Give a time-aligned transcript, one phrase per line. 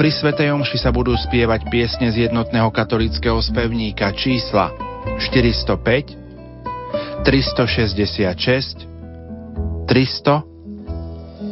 [0.00, 4.72] Pri Svetej Omši sa budú spievať piesne z jednotného katolického spevníka čísla
[5.20, 6.16] 405,
[7.20, 8.88] 366,
[9.84, 10.40] 300,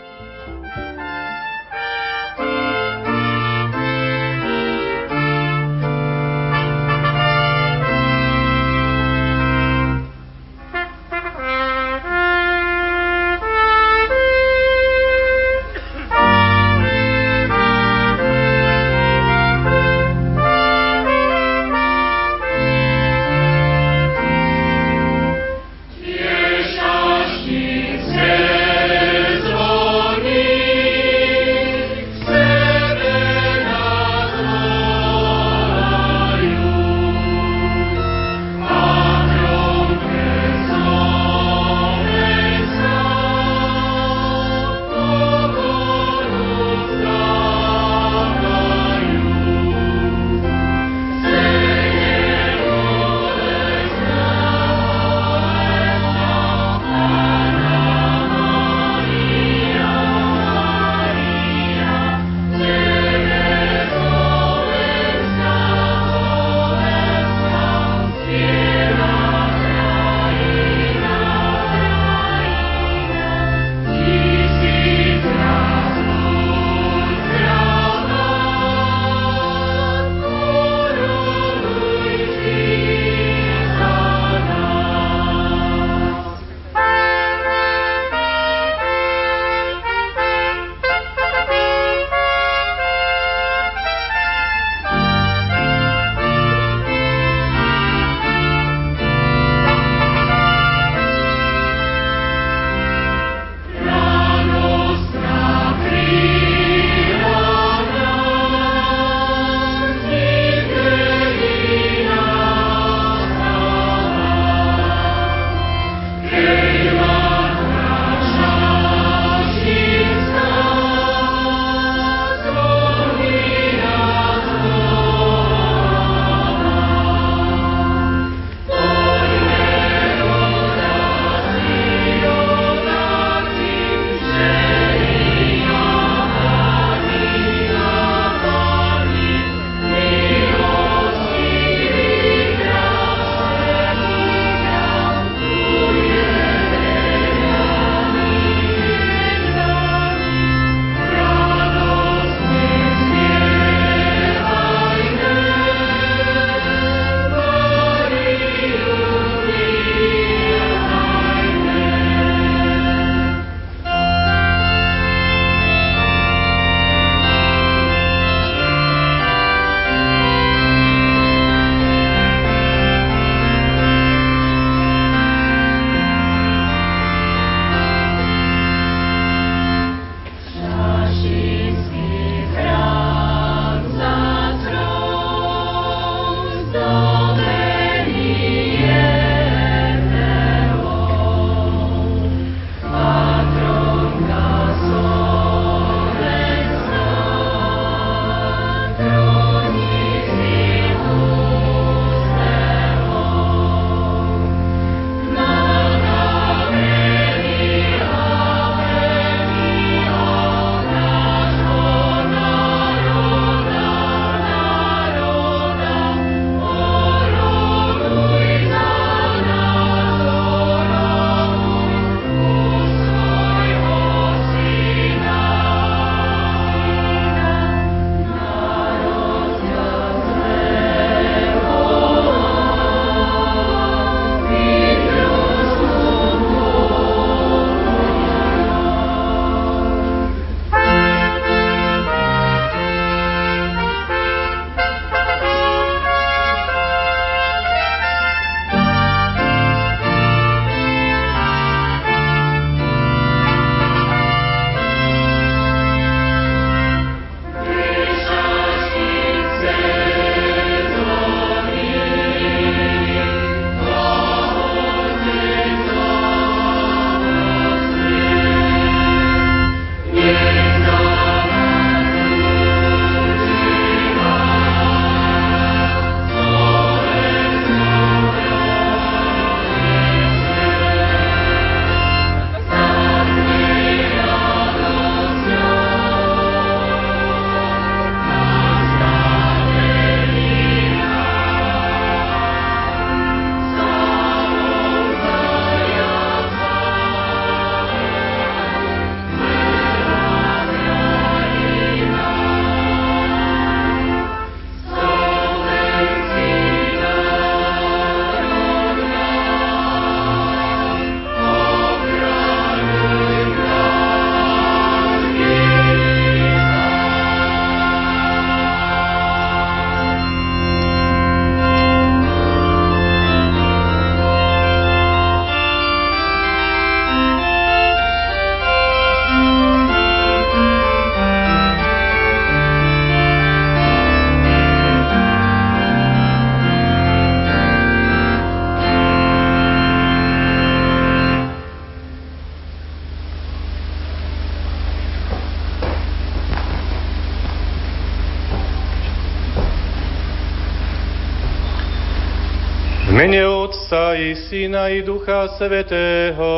[354.61, 356.53] Syna i Ducha Svetého.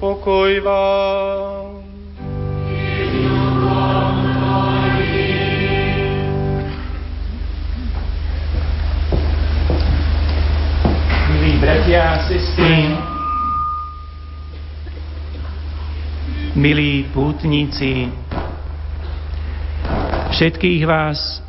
[0.00, 1.84] Pokoj vám.
[11.36, 12.96] Milí bratia a sestry,
[16.56, 18.08] milí pútnici,
[20.32, 21.45] Všetkých vás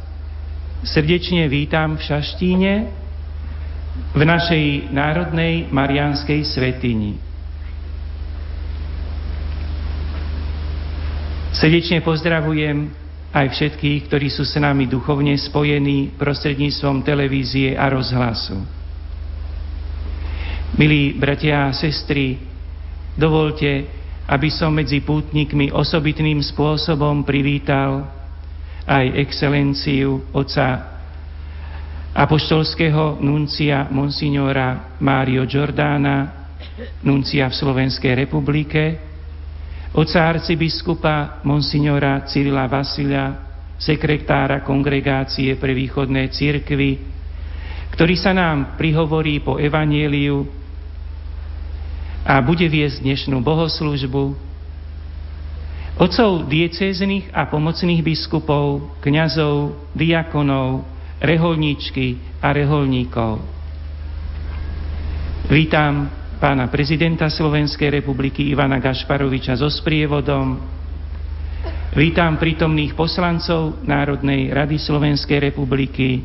[0.88, 2.74] srdečne vítam v Šaštíne,
[4.16, 7.19] v našej národnej marianskej svetini.
[11.51, 12.88] Srdečne pozdravujem
[13.34, 18.62] aj všetkých, ktorí sú s nami duchovne spojení prostredníctvom televízie a rozhlasu.
[20.78, 22.38] Milí bratia a sestry,
[23.18, 23.90] dovolte,
[24.30, 28.17] aby som medzi pútnikmi osobitným spôsobom privítal
[28.88, 30.95] aj excelenciu oca
[32.16, 36.48] apoštolského nuncia monsignora Mário Giordana,
[37.04, 38.84] nuncia v Slovenskej republike,
[39.94, 43.45] oca arcibiskupa monsignora Cyrila Vasila,
[43.78, 46.98] sekretára kongregácie pre východné církvy,
[47.94, 50.48] ktorý sa nám prihovorí po evanieliu
[52.25, 54.48] a bude viesť dnešnú bohoslužbu
[55.98, 60.86] Otcov diecéznych a pomocných biskupov, kňazov, diakonov,
[61.18, 63.42] reholníčky a reholníkov.
[65.50, 66.06] Vítam
[66.38, 70.62] pána prezidenta Slovenskej republiky Ivana Gašparoviča so sprievodom.
[71.98, 76.22] Vítam prítomných poslancov Národnej rady Slovenskej republiky,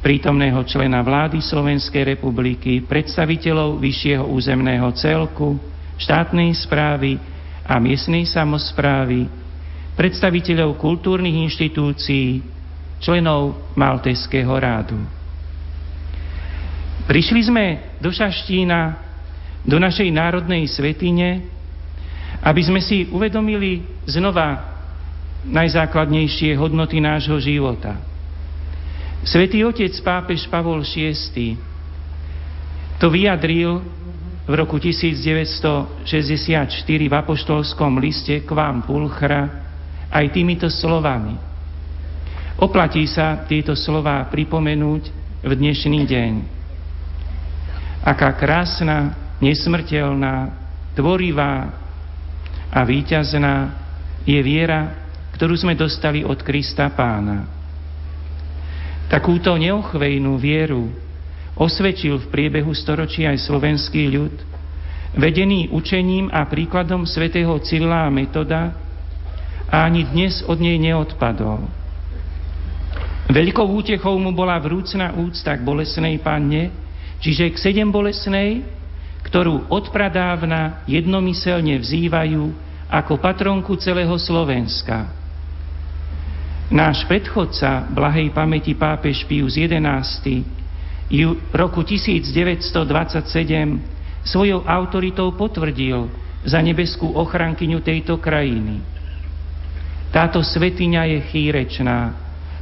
[0.00, 5.60] prítomného člena vlády Slovenskej republiky, predstaviteľov vyššieho územného celku,
[6.00, 7.35] štátnej správy,
[7.66, 9.26] a miestnej samozprávy,
[9.98, 12.40] predstaviteľov kultúrnych inštitúcií,
[13.02, 14.96] členov Malteského rádu.
[17.06, 17.66] Prišli sme
[17.98, 18.98] do Šaštína,
[19.66, 21.42] do našej národnej svetine,
[22.42, 24.78] aby sme si uvedomili znova
[25.46, 27.98] najzákladnejšie hodnoty nášho života.
[29.26, 31.58] Svetý otec pápež Pavol VI
[33.02, 33.82] to vyjadril
[34.46, 36.06] v roku 1964
[36.86, 39.66] v apoštolskom liste k vám Pulchra
[40.06, 41.34] aj týmito slovami.
[42.62, 45.02] Oplatí sa tieto slova pripomenúť
[45.42, 46.32] v dnešný deň.
[48.06, 50.54] Aká krásna, nesmrteľná,
[50.94, 51.74] tvorivá
[52.70, 53.74] a víťazná
[54.22, 57.50] je viera, ktorú sme dostali od Krista Pána.
[59.10, 60.86] Takúto neochvejnú vieru
[61.56, 64.34] osvedčil v priebehu storočí aj slovenský ľud,
[65.16, 68.76] vedený učením a príkladom svätého Cyrila a Metoda
[69.72, 71.64] a ani dnes od nej neodpadol.
[73.26, 76.70] Veľkou útechou mu bola vrúcna úcta k bolesnej panne,
[77.18, 78.62] čiže k sedem bolesnej,
[79.26, 82.54] ktorú odpradávna jednomyselne vzývajú
[82.86, 85.10] ako patronku celého Slovenska.
[86.70, 90.46] Náš predchodca, blahej pamäti pápež Pius XI,
[91.54, 92.72] roku 1927
[94.26, 96.10] svojou autoritou potvrdil
[96.42, 98.82] za nebeskú ochrankyňu tejto krajiny.
[100.10, 102.14] Táto svetiňa je chýrečná,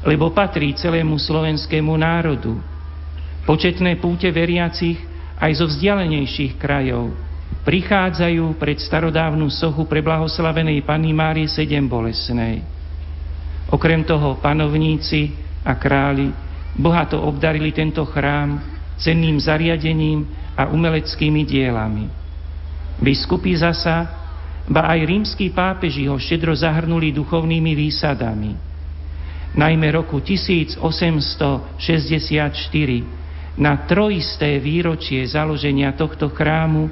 [0.05, 2.61] lebo patrí celému slovenskému národu.
[3.45, 4.97] Početné púte veriacich
[5.41, 7.13] aj zo vzdialenejších krajov
[7.65, 12.61] prichádzajú pred starodávnu sochu preblahoslavenej Panny Márie sedem bolesnej.
[13.73, 15.33] Okrem toho panovníci
[15.65, 16.29] a králi
[16.75, 18.59] bohato obdarili tento chrám
[18.99, 22.07] cenným zariadením a umeleckými dielami.
[23.03, 24.07] Biskupy zasa,
[24.71, 28.55] ba aj rímsky pápeži ho štedro zahrnuli duchovnými výsadami.
[29.55, 31.79] Najmä roku 1864
[33.55, 36.91] na trojisté výročie založenia tohto chrámu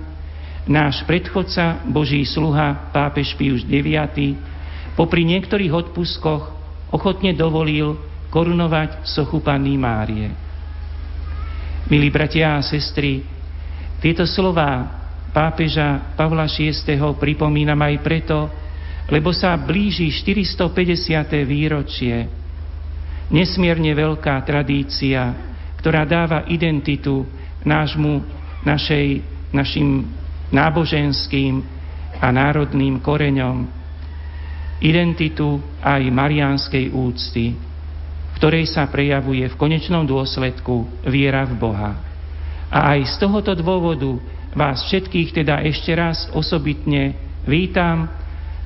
[0.66, 4.38] náš predchodca, Boží sluha, pápež Pius IX,
[4.94, 6.54] popri niektorých odpuskoch
[6.94, 7.98] ochotne dovolil
[8.32, 10.32] korunovať sochu Panny Márie.
[11.92, 13.20] Milí bratia a sestry,
[14.00, 14.88] tieto slova
[15.36, 16.72] pápeža Pavla VI.
[17.20, 18.48] pripomínam aj preto,
[19.12, 21.44] lebo sa blíži 450.
[21.44, 22.24] výročie.
[23.28, 25.36] Nesmierne veľká tradícia,
[25.76, 27.28] ktorá dáva identitu
[27.68, 28.24] nášmu,
[28.64, 29.20] našej,
[29.52, 30.08] našim
[30.48, 31.60] náboženským
[32.16, 33.68] a národným koreňom,
[34.80, 37.71] identitu aj mariánskej úcty
[38.42, 41.94] ktorej sa prejavuje v konečnom dôsledku viera v Boha.
[42.74, 44.18] A aj z tohoto dôvodu
[44.50, 47.14] vás všetkých teda ešte raz osobitne
[47.46, 48.10] vítam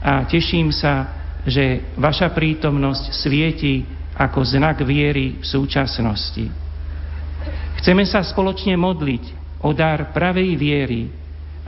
[0.00, 1.12] a teším sa,
[1.44, 3.84] že vaša prítomnosť svieti
[4.16, 6.48] ako znak viery v súčasnosti.
[7.76, 9.24] Chceme sa spoločne modliť
[9.60, 11.12] o dar pravej viery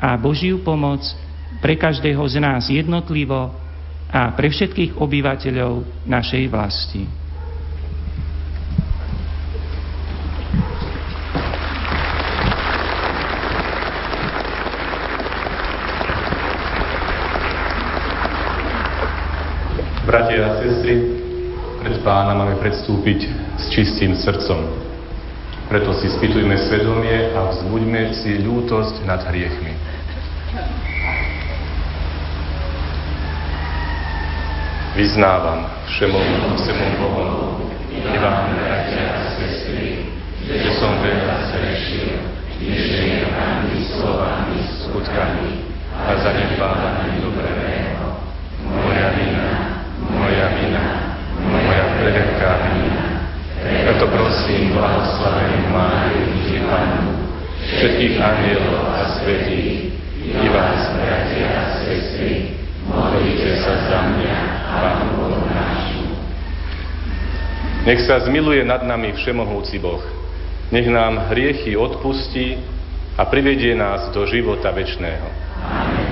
[0.00, 1.04] a Božiu pomoc
[1.60, 3.52] pre každého z nás jednotlivo
[4.08, 7.27] a pre všetkých obyvateľov našej vlasti.
[20.38, 20.94] Bratia a sestry,
[21.82, 23.26] pred pána máme predstúpiť
[23.58, 24.70] s čistým srdcom.
[25.66, 29.74] Preto si spýtujme svedomie a vzbuďme si ľútosť nad hriechmi.
[34.94, 37.58] Vyznávam všemom, všemom Bohom
[37.90, 40.06] i vám, bratia a sestry,
[40.46, 42.14] že som veľa zrešil,
[42.62, 45.66] myšlienkami, slovami, skutkami
[45.98, 48.22] a zanedbávaním dobrého.
[48.70, 49.57] Moja vina,
[50.38, 50.84] moja vina,
[51.50, 53.04] moja veľká vina.
[53.58, 57.10] Preto prosím, blahoslavenú Máriu, ti Pánu,
[57.58, 62.54] všetkých anielov a svetých, i vás, bratia a sestry,
[62.86, 64.36] modlite sa za mňa,
[64.78, 66.06] Pánu Bohu nášu.
[67.82, 70.06] Nech sa zmiluje nad nami Všemohúci Boh.
[70.70, 72.62] Nech nám hriechy odpustí
[73.18, 75.26] a privedie nás do života večného.
[75.66, 76.07] Amen.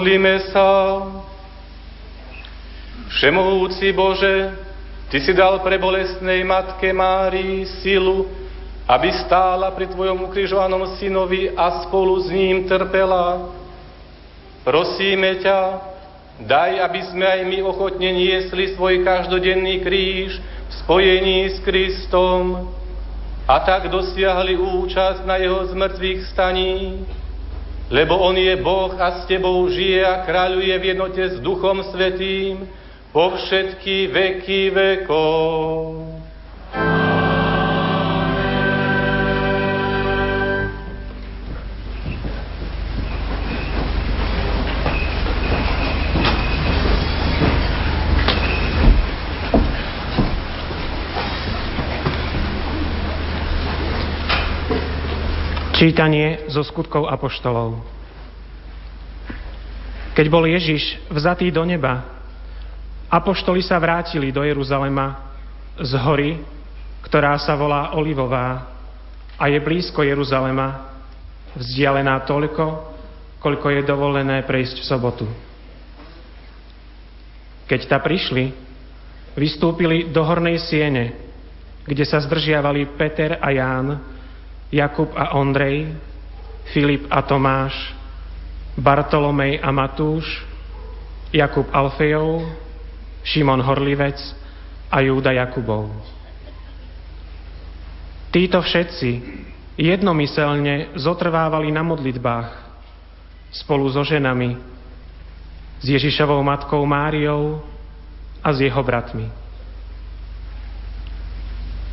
[0.00, 0.68] Modlíme sa.
[3.12, 4.48] Všemohúci Bože,
[5.12, 8.24] Ty si dal pre bolestnej Matke Márii silu,
[8.88, 13.52] aby stála pri Tvojom ukrižovanom synovi a spolu s ním trpela.
[14.64, 15.58] Prosíme ťa,
[16.48, 22.72] daj, aby sme aj my ochotne niesli svoj každodenný kríž v spojení s Kristom
[23.44, 27.04] a tak dosiahli účasť na jeho zmrtvých staní,
[27.90, 32.64] lebo on je Boh a s tebou žije a kráľuje v jednote s Duchom Svetým,
[33.10, 35.99] po všetky veky vekov.
[55.80, 57.80] Čítanie zo skutkov apoštolov.
[60.12, 62.20] Keď bol Ježiš vzatý do neba,
[63.10, 65.34] Apoštoli sa vrátili do Jeruzalema
[65.82, 66.30] z hory,
[67.02, 68.70] ktorá sa volá Olivová
[69.34, 70.94] a je blízko Jeruzalema,
[71.58, 72.64] vzdialená toľko,
[73.42, 75.26] koľko je dovolené prejsť v sobotu.
[77.66, 78.54] Keď ta prišli,
[79.34, 81.18] vystúpili do hornej siene,
[81.82, 83.98] kde sa zdržiavali Peter a Ján,
[84.70, 85.90] Jakub a Ondrej,
[86.70, 87.74] Filip a Tomáš,
[88.78, 90.24] Bartolomej a Matúš,
[91.34, 92.46] Jakub Alfejov,
[93.26, 94.18] Šimon Horlivec
[94.90, 95.90] a Júda Jakubov.
[98.30, 99.10] Títo všetci
[99.74, 102.50] jednomyselne zotrvávali na modlitbách
[103.50, 104.54] spolu so ženami,
[105.80, 107.58] s Ježišovou matkou Máriou
[108.44, 109.26] a s jeho bratmi.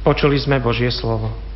[0.05, 1.46] Počuli sme Božie slovo.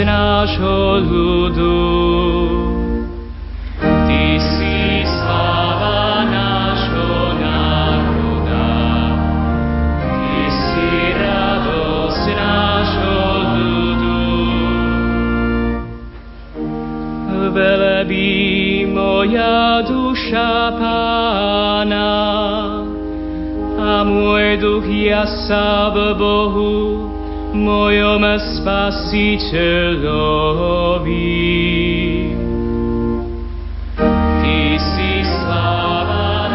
[0.00, 1.80] Radosť nášho ľudu.
[3.80, 8.68] Ty si sláva nášho národa.
[10.00, 10.88] Ty si.
[17.50, 22.14] Velebí moja duša Pána,
[23.74, 26.39] a môj duch jasá v Bohu,
[29.10, 29.90] spasiteľovi.
[33.98, 36.46] Ty si sláva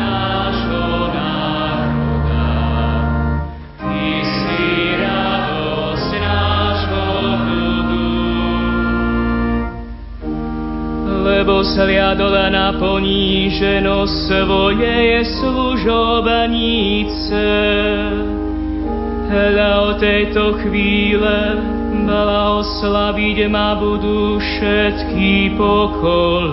[4.23, 6.09] si radosť.
[11.27, 18.15] Lebo sliadol na poníženosť svojej služobníc srdce.
[19.25, 21.74] Hľa o tejto chvíle
[22.05, 26.45] mala oslaviť ma budú všetky pokolenia.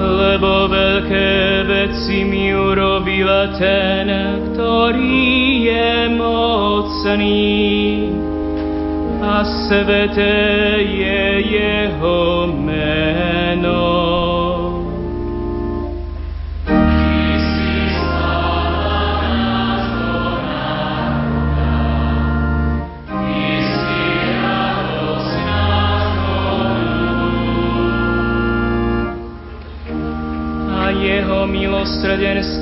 [0.00, 4.10] Lebo veľké veci mi urobil ten,
[4.50, 5.30] ktorý
[5.70, 7.48] je mocný
[9.20, 12.48] a sveté je jeho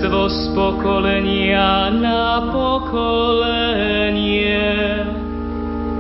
[0.09, 4.41] milosrdenstvo z pokolenia na pokolenie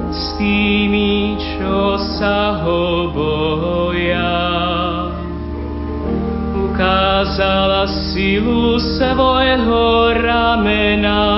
[0.09, 4.49] s tými, čo sa ho boja.
[6.73, 11.29] Ukázala silu svojho ramena,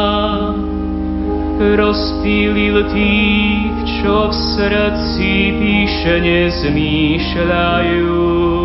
[1.59, 8.60] rozpílil tých, čo v srdci píše nezmýšľajú.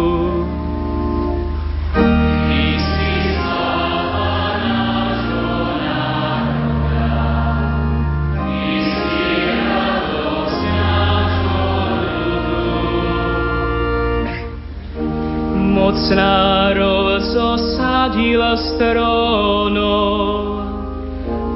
[16.05, 18.37] Mocnárov zosadil
[18.77, 20.61] strónov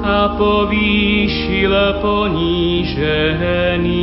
[0.02, 1.70] a povýšil
[2.02, 3.94] ponížený.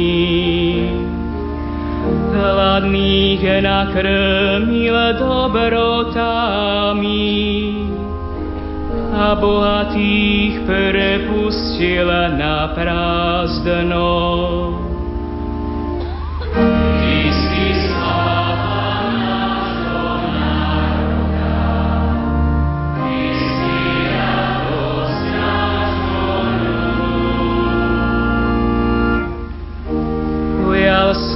[2.32, 7.28] hladných nakrmil dobrotami
[9.20, 12.08] a bohatých prepustil
[12.40, 14.77] na prázdno.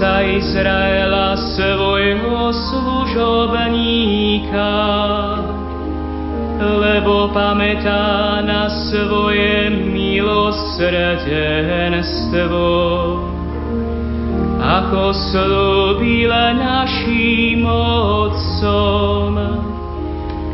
[0.01, 4.73] Sa Izraela svojho služobníka,
[6.57, 12.65] lebo pamätá na svoje milosrdenstvo,
[14.57, 19.37] ako slúbil našim otcom,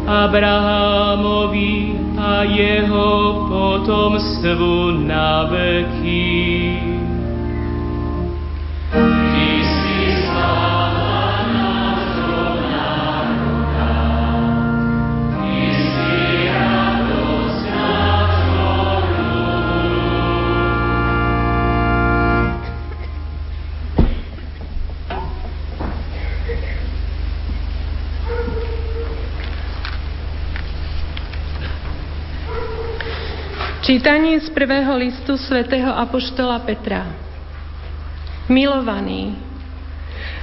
[0.04, 6.97] Abrahamovi a jeho potomstvu na veky.
[33.88, 37.08] Čítanie z prvého listu svätého Apoštola Petra.
[38.52, 39.32] Milovaní,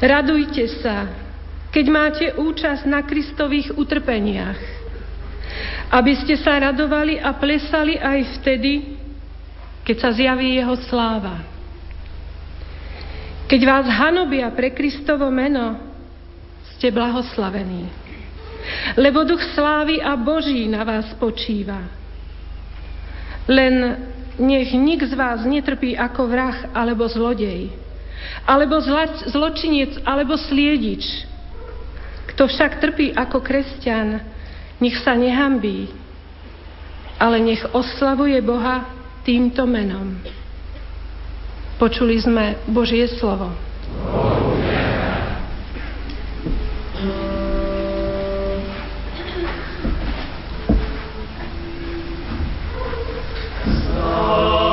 [0.00, 1.12] radujte sa,
[1.68, 4.56] keď máte účasť na Kristových utrpeniach,
[5.92, 8.96] aby ste sa radovali a plesali aj vtedy,
[9.84, 11.44] keď sa zjaví jeho sláva.
[13.44, 15.84] Keď vás hanobia pre Kristovo meno,
[16.80, 17.92] ste blahoslavení,
[18.96, 22.03] lebo duch slávy a Boží na vás počíva.
[23.44, 23.74] Len
[24.40, 27.70] nech nik z vás netrpí ako vrah alebo zlodej,
[28.48, 28.80] alebo
[29.30, 31.28] zločinec alebo sliedič.
[32.34, 34.24] Kto však trpí ako kresťan,
[34.80, 35.92] nech sa nehambí,
[37.20, 38.90] ale nech oslavuje Boha
[39.22, 40.18] týmto menom.
[41.78, 43.54] Počuli sme Božie slovo.
[43.94, 44.93] spoločne
[54.16, 54.63] Oh.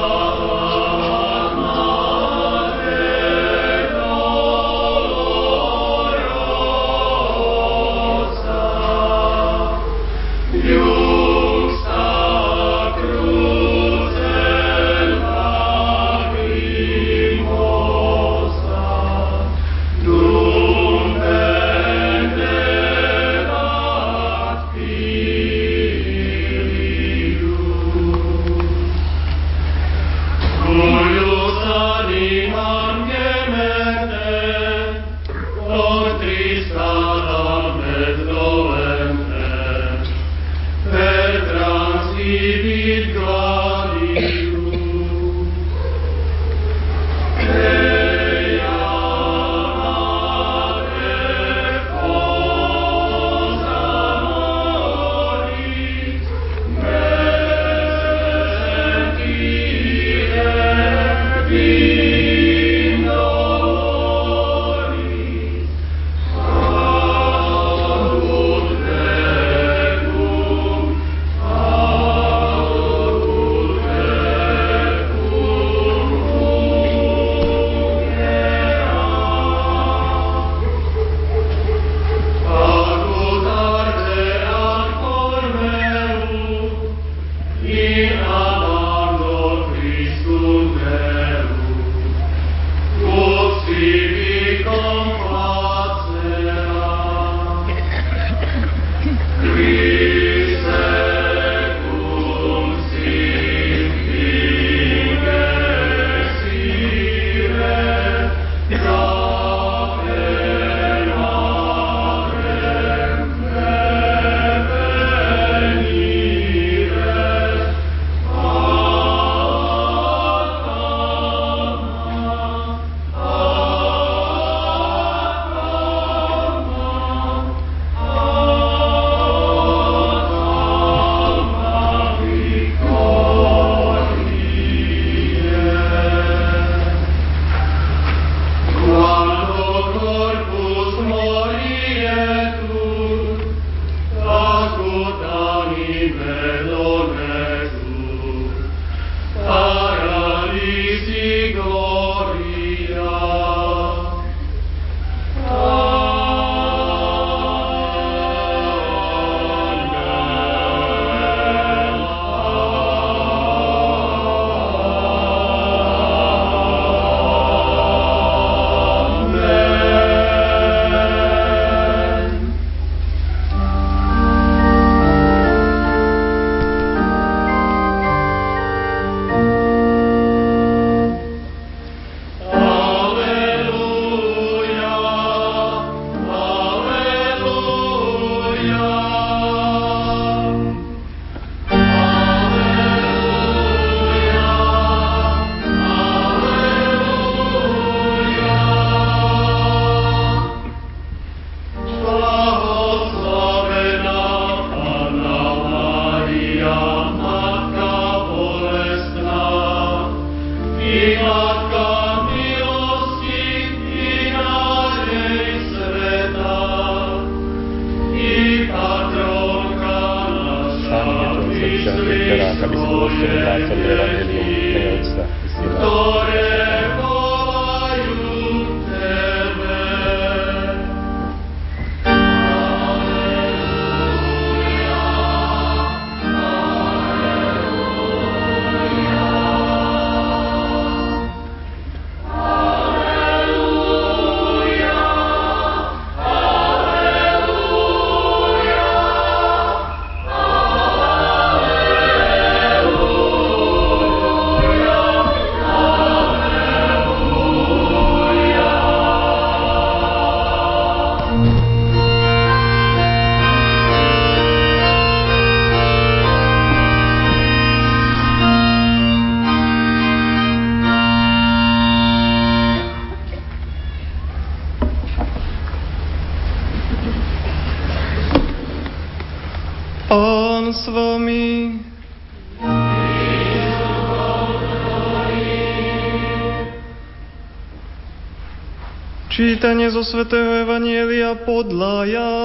[289.62, 292.41] Čítanie zo svätého Evanielia podľa Jána.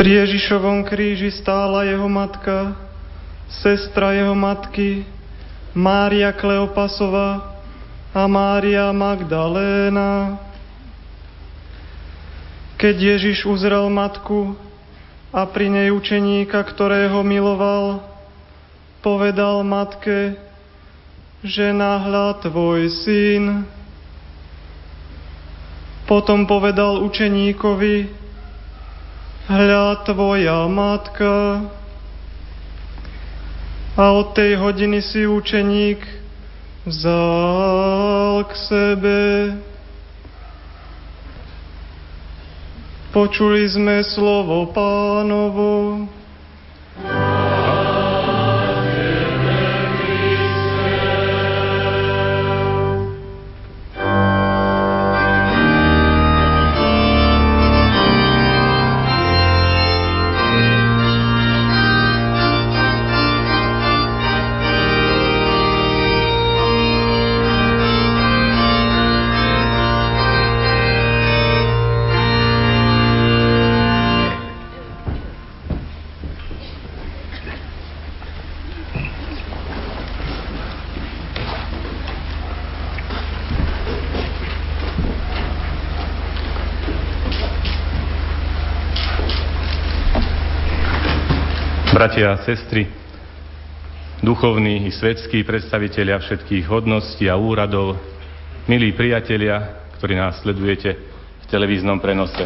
[0.00, 2.72] Pri Ježišovom kríži stála jeho matka,
[3.52, 5.04] sestra jeho matky,
[5.76, 7.60] Mária Kleopasová
[8.16, 10.40] a Mária Magdaléna.
[12.80, 14.56] Keď Ježiš uzrel matku
[15.36, 18.00] a pri nej učeníka, ktorého miloval,
[19.04, 20.32] povedal matke,
[21.44, 23.68] že nahľa tvoj syn.
[26.08, 28.19] Potom povedal učeníkovi,
[29.50, 31.66] hľa tvoja matka.
[33.98, 35.98] A od tej hodiny si učeník
[36.86, 39.18] vzal k sebe.
[43.10, 46.06] Počuli sme slovo pánovo.
[92.20, 92.84] Bratia a sestry,
[94.20, 97.96] duchovní i svetskí predstavitelia všetkých hodností a úradov,
[98.68, 101.00] milí priatelia, ktorí nás sledujete
[101.40, 102.44] v televíznom prenose.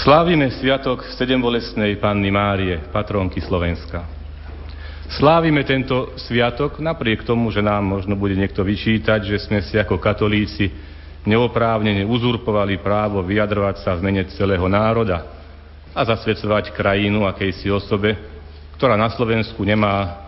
[0.00, 4.08] Slávime sviatok sedembolesnej Panny Márie, patrónky Slovenska.
[5.12, 10.00] Slávime tento sviatok napriek tomu, že nám možno bude niekto vyčítať, že sme si ako
[10.00, 10.72] katolíci
[11.28, 15.41] neoprávnene uzurpovali právo vyjadrovať sa v mene celého národa,
[15.92, 18.16] a zasvedcovať krajinu akejsi osobe,
[18.80, 20.24] ktorá na Slovensku nemá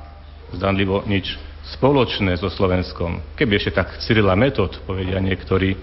[0.53, 1.35] zdanlivo nič
[1.77, 3.19] spoločné so Slovenskom.
[3.35, 5.75] Keby ešte tak Cyrila Metod, povedia niektorí,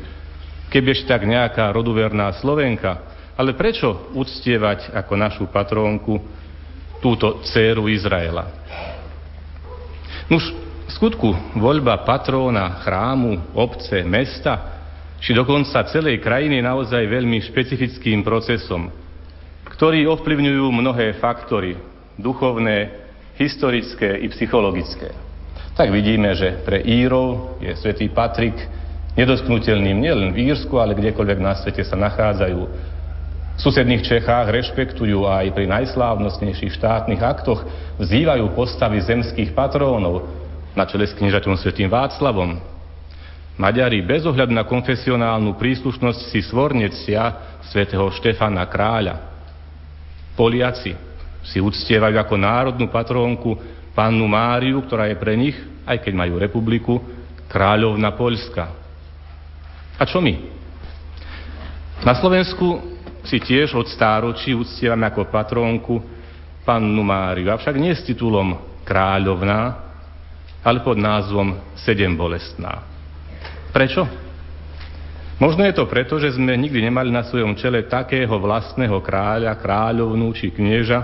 [0.70, 6.22] keby ešte tak nejaká roduverná Slovenka, ale prečo uctievať ako našu patrónku
[7.02, 8.46] túto dceru Izraela?
[10.30, 10.54] Nuž,
[10.88, 14.80] v skutku voľba patróna chrámu, obce, mesta,
[15.18, 19.01] či dokonca celej krajiny naozaj veľmi špecifickým procesom,
[19.82, 21.74] ktorí ovplyvňujú mnohé faktory,
[22.14, 23.02] duchovné,
[23.34, 25.10] historické i psychologické.
[25.74, 28.54] Tak vidíme, že pre Írov je svätý Patrik
[29.18, 32.62] nedotknutelným nielen v Írsku, ale kdekoľvek na svete sa nachádzajú.
[33.58, 37.66] V susedných Čechách rešpektujú aj pri najslávnostnejších štátnych aktoch,
[37.98, 40.30] vzývajú postavy zemských patrónov
[40.78, 42.62] na čele s kniežaťom svätým Václavom.
[43.58, 47.34] Maďari bez ohľadu na konfesionálnu príslušnosť si svornecia
[47.66, 49.31] svätého Štefana Kráľa.
[50.34, 50.96] Poliaci
[51.42, 53.58] si uctievajú ako národnú patrónku
[53.92, 57.02] pannu Máriu, ktorá je pre nich, aj keď majú republiku,
[57.52, 58.64] kráľovna Poľska.
[60.00, 60.34] A čo my?
[62.02, 62.82] Na Slovensku
[63.22, 66.02] si tiež od stáročí uctievame ako patrónku
[66.66, 69.92] pannu Máriu, avšak nie s titulom kráľovná,
[70.62, 72.86] ale pod názvom Sedem bolestná.
[73.74, 74.31] Prečo?
[75.42, 80.30] Možno je to preto, že sme nikdy nemali na svojom čele takého vlastného kráľa, kráľovnú
[80.38, 81.02] či knieža,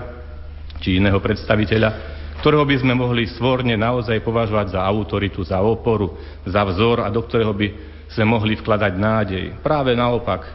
[0.78, 1.90] či iného predstaviteľa,
[2.38, 6.14] ktorého by sme mohli svorne naozaj považovať za autoritu, za oporu,
[6.46, 7.68] za vzor a do ktorého by
[8.14, 9.44] sme mohli vkladať nádej.
[9.58, 10.46] Práve naopak,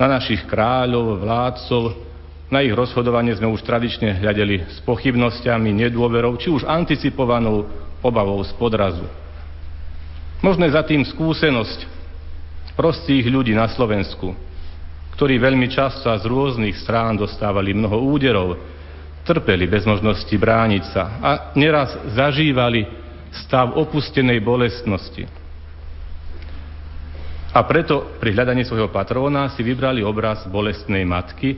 [0.00, 1.82] na našich kráľov, vládcov,
[2.48, 7.68] na ich rozhodovanie sme už tradične hľadeli s pochybnosťami, nedôverou, či už anticipovanou
[8.00, 9.04] obavou z podrazu.
[10.40, 11.93] Možno je za tým skúsenosť
[12.74, 14.34] prostých ľudí na Slovensku,
[15.14, 18.58] ktorí veľmi často a z rôznych strán dostávali mnoho úderov,
[19.24, 22.84] trpeli bez možnosti brániť sa a neraz zažívali
[23.46, 25.24] stav opustenej bolestnosti.
[27.54, 31.54] A preto pri hľadaní svojho patróna si vybrali obraz bolestnej matky,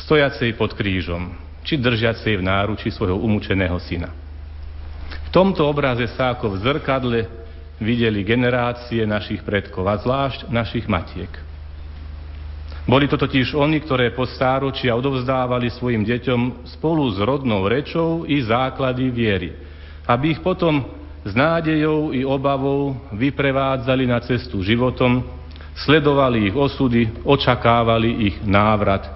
[0.00, 4.08] stojacej pod krížom, či držiacej v náruči svojho umúčeného syna.
[5.28, 7.20] V tomto obraze sa ako v zrkadle
[7.84, 11.30] videli generácie našich predkov a zvlášť našich matiek.
[12.84, 18.44] Boli to totiž oni, ktoré po stáročia odovzdávali svojim deťom spolu s rodnou rečou i
[18.44, 19.56] základy viery,
[20.04, 20.84] aby ich potom
[21.24, 25.24] s nádejou i obavou vyprevádzali na cestu životom,
[25.72, 29.08] sledovali ich osudy, očakávali ich návrat.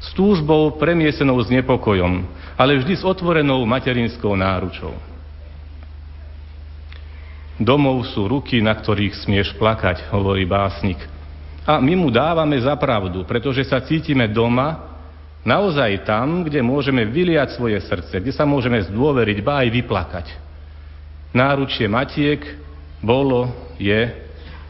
[0.00, 2.24] S túžbou premiesenou s nepokojom,
[2.56, 5.15] ale vždy s otvorenou materinskou náručou.
[7.56, 11.00] Domov sú ruky, na ktorých smieš plakať, hovorí básnik.
[11.64, 14.94] A my mu dávame za pravdu, pretože sa cítime doma,
[15.40, 20.26] naozaj tam, kde môžeme vyliať svoje srdce, kde sa môžeme zdôveriť, ba aj vyplakať.
[21.32, 22.44] Náručie matiek
[23.00, 23.50] bolo,
[23.80, 24.08] je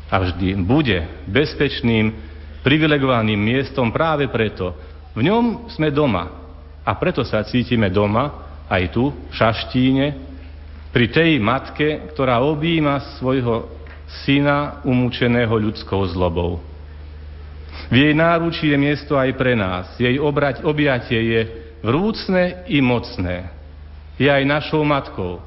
[0.07, 2.15] a vždy bude bezpečným,
[2.63, 4.75] privilegovaným miestom práve preto.
[5.15, 6.27] V ňom sme doma
[6.83, 10.26] a preto sa cítime doma aj tu, v Šaštíne,
[10.95, 13.69] pri tej matke, ktorá objíma svojho
[14.25, 16.63] syna umúčeného ľudskou zlobou.
[17.91, 19.95] V jej náručí je miesto aj pre nás.
[19.99, 21.41] Jej obrať, objatie je
[21.85, 23.53] vrúcne i mocné.
[24.17, 25.39] Je aj našou matkou.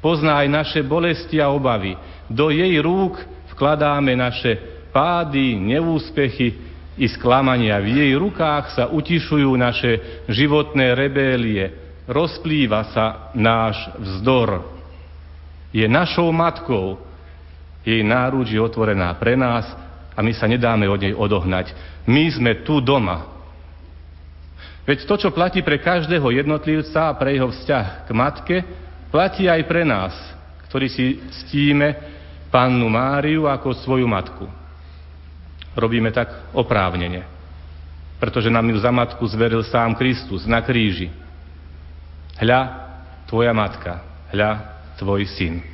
[0.00, 1.98] Pozná aj naše bolesti a obavy.
[2.30, 3.18] Do jej rúk
[3.52, 4.56] vkladáme naše
[4.94, 6.48] pády, neúspechy
[6.96, 7.76] i sklamania.
[7.82, 11.85] V jej rukách sa utišujú naše životné rebélie.
[12.06, 14.76] Rozplýva sa náš vzdor
[15.76, 16.96] je našou matkou.
[17.86, 19.68] Jej náruč je otvorená pre nás
[20.16, 21.70] a my sa nedáme od nej odohnať.
[22.08, 23.36] My sme tu doma.
[24.86, 28.56] Veď to, čo platí pre každého jednotlivca a pre jeho vzťah k matke,
[29.10, 30.14] platí aj pre nás,
[30.70, 31.94] ktorí si stíme
[32.50, 34.46] pannu Máriu ako svoju matku.
[35.74, 37.26] Robíme tak oprávnene,
[38.16, 41.10] pretože nám ju za matku zveril sám Kristus na kríži.
[42.36, 42.60] Hľa,
[43.24, 44.50] tvoja matka, hľa,
[45.00, 45.64] tvoj syn.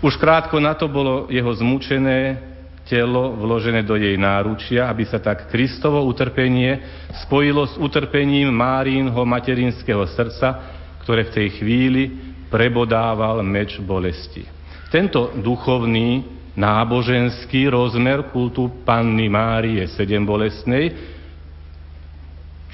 [0.00, 2.38] Už krátko na to bolo jeho zmučené
[2.86, 6.82] telo vložené do jej náručia, aby sa tak Kristovo utrpenie
[7.26, 10.58] spojilo s utrpením Márínho materinského srdca,
[11.06, 12.02] ktoré v tej chvíli
[12.50, 14.42] prebodával meč bolesti.
[14.90, 16.26] Tento duchovný,
[16.58, 21.18] náboženský rozmer kultu Panny Márie sedem bolestnej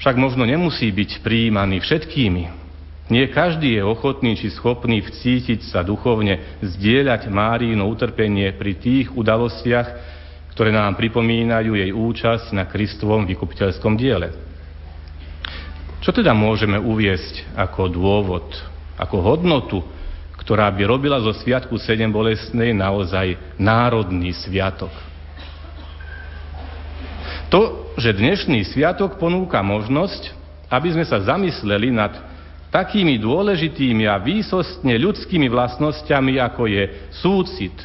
[0.01, 2.67] však možno nemusí byť príjmaný všetkými,
[3.07, 9.87] nie každý je ochotný či schopný vcítiť sa duchovne, zdieľať Márino utrpenie pri tých udalostiach,
[10.51, 14.35] ktoré nám pripomínajú jej účasť na Kristovom vykupiteľskom diele.
[16.03, 18.47] Čo teda môžeme uviesť ako dôvod,
[18.99, 19.79] ako hodnotu,
[20.43, 24.91] ktorá by robila zo Sviatku sedem bolestnej naozaj národný sviatok?
[27.47, 30.35] To, že dnešný sviatok ponúka možnosť,
[30.67, 32.11] aby sme sa zamysleli nad
[32.67, 36.83] takými dôležitými a výsostne ľudskými vlastnosťami, ako je
[37.15, 37.75] súcit,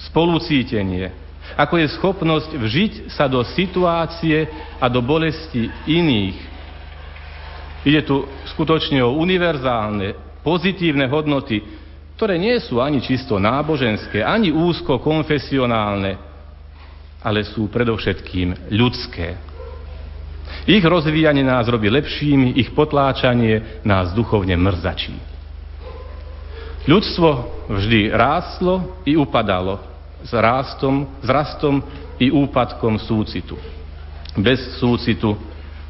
[0.00, 1.12] spolucítenie,
[1.60, 4.48] ako je schopnosť vžiť sa do situácie
[4.80, 6.38] a do bolesti iných.
[7.86, 11.62] Ide tu skutočne o univerzálne, pozitívne hodnoty,
[12.16, 16.25] ktoré nie sú ani čisto náboženské, ani úzko konfesionálne,
[17.22, 19.36] ale sú predovšetkým ľudské.
[20.66, 25.14] Ich rozvíjanie nás robí lepšími, ich potláčanie nás duchovne mrzačí.
[26.86, 27.28] Ľudstvo
[27.66, 29.82] vždy rástlo i upadalo
[30.22, 31.82] s rástom, s rastom
[32.22, 33.58] i úpadkom súcitu.
[34.38, 35.34] Bez súcitu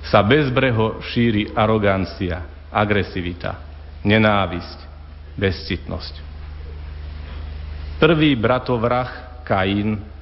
[0.00, 3.60] sa bezbreho šíri arogancia, agresivita,
[4.04, 4.78] nenávisť,
[5.36, 6.14] bezcitnosť.
[8.00, 10.15] Prvý bratovrah Kain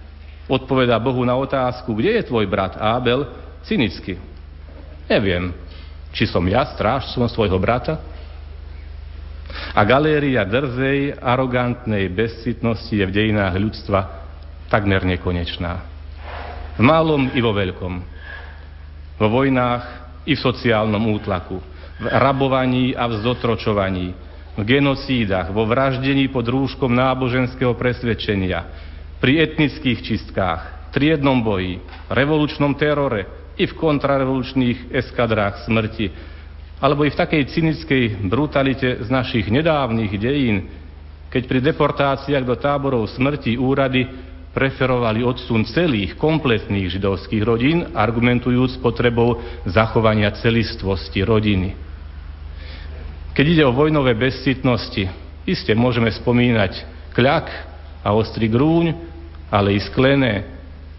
[0.48, 3.24] odpoveda Bohu na otázku, kde je tvoj brat Ábel,
[3.64, 4.20] cynicky.
[5.08, 5.52] Neviem,
[6.12, 8.00] či som ja strážcom svojho brata.
[9.74, 14.00] A galéria drzej, arogantnej bezcitnosti je v dejinách ľudstva
[14.70, 15.72] takmer nekonečná.
[16.74, 17.94] V malom i vo veľkom.
[19.14, 19.84] Vo vojnách
[20.26, 21.62] i v sociálnom útlaku.
[22.02, 24.10] V rabovaní a v zotročovaní.
[24.54, 28.66] V genocídach, vo vraždení pod rúškom náboženského presvedčenia.
[29.24, 31.80] Pri etnických čistkách, triednom boji,
[32.12, 36.12] revolučnom terore i v kontrarevolučných eskadrách smrti
[36.84, 40.68] alebo i v takej cynickej brutalite z našich nedávnych dejín,
[41.32, 44.04] keď pri deportáciách do táborov smrti úrady
[44.52, 51.72] preferovali odsun celých kompletných židovských rodín, argumentujúc potrebou zachovania celistvosti rodiny.
[53.32, 55.08] Keď ide o vojnové bezcitnosti,
[55.48, 56.84] iste môžeme spomínať
[57.16, 57.72] kľak
[58.04, 59.13] a ostrý grúň,
[59.54, 60.42] ale i sklené,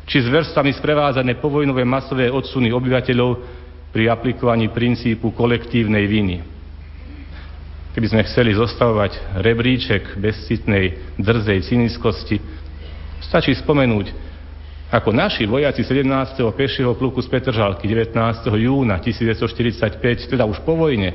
[0.08, 3.44] či zverstvami sprevázané povojnové masové odsuny obyvateľov
[3.92, 6.40] pri aplikovaní princípu kolektívnej viny.
[7.92, 12.40] Keby sme chceli zostavovať rebríček bezcitnej, drzej cyniskosti,
[13.24, 14.12] stačí spomenúť,
[14.92, 16.08] ako naši vojaci 17.
[16.56, 18.16] pešieho pluku z Petržalky 19.
[18.56, 21.12] júna 1945, teda už po vojne,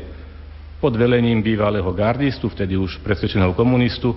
[0.80, 4.16] pod velením bývalého gardistu, vtedy už presvedčeného komunistu,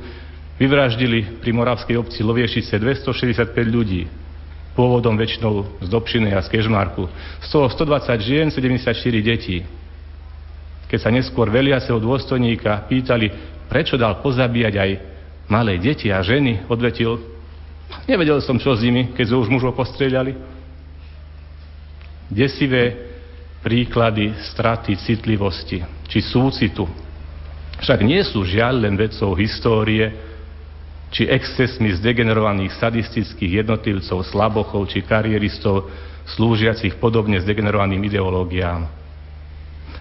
[0.63, 4.07] vyvraždili pri moravskej obci Loviešice 265 ľudí,
[4.79, 7.11] pôvodom väčšinou z Dobšiny a z Kežmarku.
[7.43, 9.67] Z toho 120 žien, 74 detí.
[10.87, 13.27] Keď sa neskôr veliaceho dôstojníka pýtali,
[13.67, 14.91] prečo dal pozabíjať aj
[15.51, 17.19] malé deti a ženy, odvetil,
[18.07, 20.31] nevedel som, čo s nimi, keď už mužov postrieľali.
[22.31, 23.11] Desivé
[23.59, 26.87] príklady straty citlivosti či súcitu
[27.83, 30.32] však nie sú žiaľ len vecou histórie,
[31.13, 35.93] či excesmi zdegenerovaných sadistických jednotlivcov, slabochov či karieristov,
[36.25, 38.89] slúžiacich podobne zdegenerovaným ideológiám.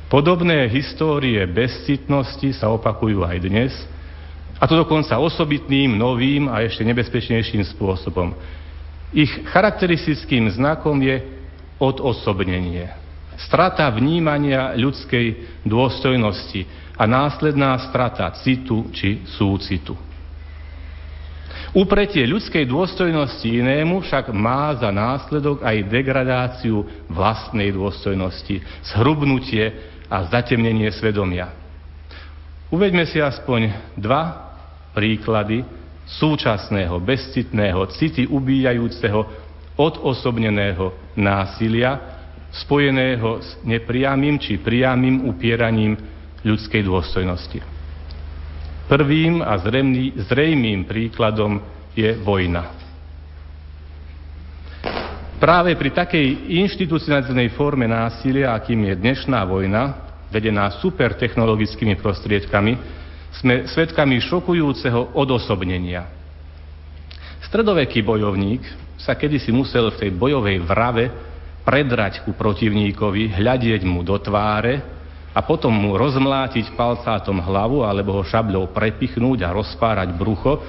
[0.08, 3.72] Podobné histórie bezcitnosti sa opakujú aj dnes,
[4.56, 8.30] a to dokonca osobitným, novým a ešte nebezpečnejším spôsobom.
[9.10, 11.18] Ich charakteristickým znakom je
[11.82, 12.86] odosobnenie.
[13.42, 16.62] Strata vnímania ľudskej dôstojnosti
[16.94, 20.11] a následná strata citu či súcitu.
[21.72, 28.60] Upretie ľudskej dôstojnosti inému však má za následok aj degradáciu vlastnej dôstojnosti,
[28.92, 29.72] zhrubnutie
[30.04, 31.48] a zatemnenie svedomia.
[32.68, 34.52] Uveďme si aspoň dva
[34.92, 35.64] príklady
[36.04, 39.24] súčasného, bezcitného, city ubíjajúceho,
[39.72, 42.20] odosobneného násilia,
[42.52, 45.96] spojeného s nepriamým či priamým upieraním
[46.44, 47.71] ľudskej dôstojnosti.
[48.90, 51.62] Prvým a zrejmý, zrejmým príkladom
[51.94, 52.82] je vojna.
[55.42, 62.78] Práve pri takej inštitucionalizovanej forme násilia, akým je dnešná vojna, vedená supertechnologickými prostriedkami,
[63.42, 66.06] sme svedkami šokujúceho odosobnenia.
[67.42, 68.62] Stredoveký bojovník
[69.02, 71.10] sa kedysi musel v tej bojovej vrave
[71.66, 75.01] predrať ku protivníkovi, hľadieť mu do tváre
[75.32, 80.60] a potom mu rozmlátiť palcátom hlavu alebo ho šabľou prepichnúť a rozpárať brucho,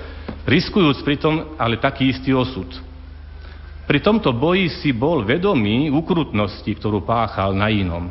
[0.48, 2.72] riskujúc pritom ale taký istý osud.
[3.84, 8.08] Pri tomto boji si bol vedomý ukrutnosti, ktorú páchal na inom.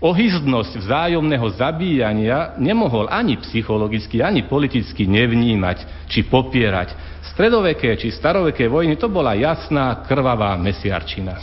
[0.00, 6.96] Ohyzdnosť vzájomného zabíjania nemohol ani psychologicky, ani politicky nevnímať či popierať.
[7.36, 11.36] Stredoveké či staroveké vojny to bola jasná krvavá mesiarčina.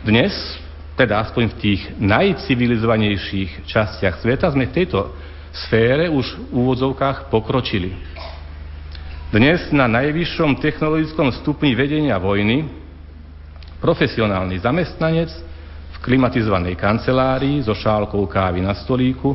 [0.00, 0.32] Dnes
[0.96, 5.16] teda aspoň v tých najcivilizovanejších častiach sveta, sme v tejto
[5.52, 7.96] sfére už v úvodzovkách pokročili.
[9.32, 12.68] Dnes na najvyššom technologickom stupni vedenia vojny
[13.80, 15.32] profesionálny zamestnanec
[15.92, 19.32] v klimatizovanej kancelárii so šálkou kávy na stolíku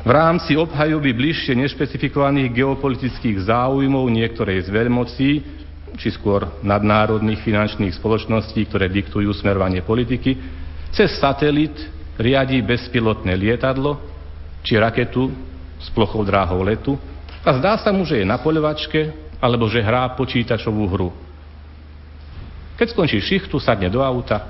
[0.00, 5.30] v rámci obhajoby bližšie nešpecifikovaných geopolitických záujmov niektorej z veľmocí
[5.98, 10.38] či skôr nadnárodných finančných spoločností, ktoré diktujú smerovanie politiky,
[10.90, 11.74] cez satelit
[12.20, 13.96] riadi bezpilotné lietadlo
[14.60, 15.32] či raketu
[15.80, 16.98] s plochou dráhou letu
[17.40, 21.10] a zdá sa mu, že je na poľovačke alebo že hrá počítačovú hru.
[22.76, 24.44] Keď skončí šichtu, sadne do auta,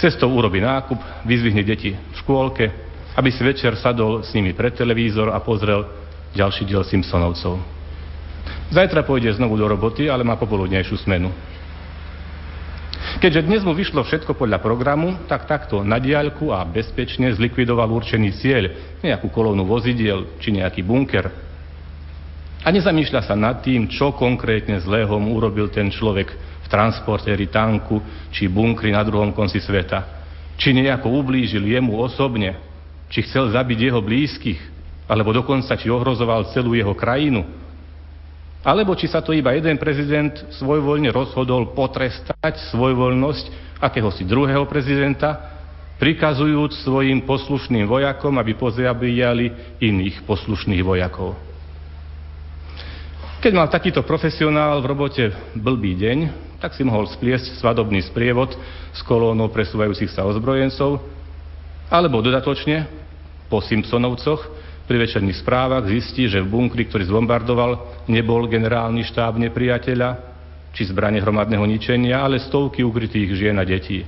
[0.00, 2.64] cestou urobí nákup, vyzvihne deti v škôlke,
[3.16, 5.88] aby si večer sadol s nimi pred televízor a pozrel
[6.36, 7.75] ďalší diel Simpsonovcov.
[8.66, 11.30] Zajtra pôjde znovu do roboty, ale má popoludnejšiu smenu.
[13.16, 18.28] Keďže dnes mu vyšlo všetko podľa programu, tak takto na diaľku a bezpečne zlikvidoval určený
[18.36, 18.64] cieľ,
[19.00, 21.30] nejakú kolónu vozidiel či nejaký bunker.
[22.66, 28.02] A nezamýšľa sa nad tým, čo konkrétne zlého mu urobil ten človek v transportéri tanku
[28.34, 30.26] či bunkri na druhom konci sveta.
[30.58, 32.58] Či nejako ublížil jemu osobne,
[33.06, 34.60] či chcel zabiť jeho blízkych,
[35.06, 37.46] alebo dokonca či ohrozoval celú jeho krajinu,
[38.66, 45.54] alebo či sa to iba jeden prezident svojvoľne rozhodol potrestať svojvoľnosť akéhosi druhého prezidenta,
[46.02, 51.38] prikazujúc svojim poslušným vojakom, aby pozabíjali iných poslušných vojakov.
[53.38, 56.18] Keď mal takýto profesionál v robote blbý deň,
[56.58, 58.50] tak si mohol spliesť svadobný sprievod
[58.90, 60.98] s kolónou presúvajúcich sa ozbrojencov,
[61.86, 62.90] alebo dodatočne,
[63.46, 64.42] po Simpsonovcoch,
[64.86, 70.38] pri večerných správach zistí, že v bunkri, ktorý zbombardoval, nebol generálny štáb nepriateľa,
[70.70, 74.06] či zbranie hromadného ničenia, ale stovky ukrytých žien a detí.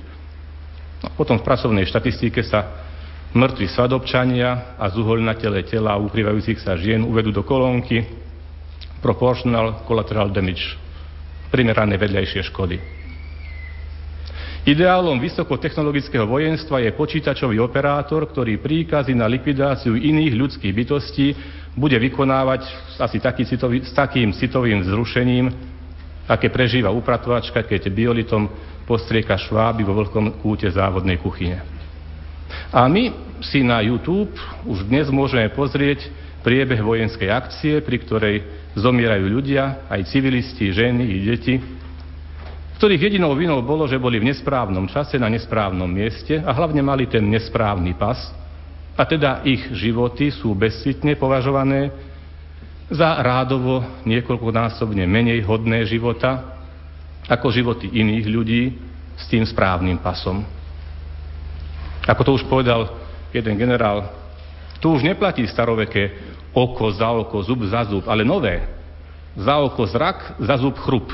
[1.03, 2.87] No, potom v pracovnej štatistike sa
[3.35, 4.87] mŕtvi svadobčania a
[5.19, 8.07] na tele tela ukrývajúcich sa žien uvedú do kolónky
[8.99, 10.75] proportional collateral damage,
[11.51, 12.98] primerané vedľajšie škody.
[14.67, 21.27] Ideálom vysokotechnologického vojenstva je počítačový operátor, ktorý príkazy na likvidáciu iných ľudských bytostí
[21.79, 22.67] bude vykonávať
[22.99, 25.47] asi taký citový, s takým citovým vzrušením,
[26.27, 28.51] aké prežíva upratovačka, keď biolitom
[28.83, 31.63] postrieka šváby vo veľkom kúte závodnej kuchyne.
[32.75, 34.35] A my si na YouTube
[34.67, 36.03] už dnes môžeme pozrieť
[36.43, 38.35] priebeh vojenskej akcie, pri ktorej
[38.75, 41.55] zomierajú ľudia, aj civilisti, ženy i deti,
[42.79, 47.11] ktorých jedinou vinou bolo, že boli v nesprávnom čase na nesprávnom mieste a hlavne mali
[47.11, 48.31] ten nesprávny pas,
[48.95, 51.91] a teda ich životy sú bezcitne považované
[52.87, 56.55] za rádovo niekoľkonásobne menej hodné života
[57.27, 58.63] ako životy iných ľudí
[59.19, 60.47] s tým správnym pasom.
[62.07, 62.95] Ako to už povedal
[63.35, 64.07] jeden generál,
[64.79, 66.15] tu už neplatí staroveké
[66.55, 68.63] oko za oko, zub za zub, ale nové.
[69.35, 71.11] Za oko zrak, za zub chrup.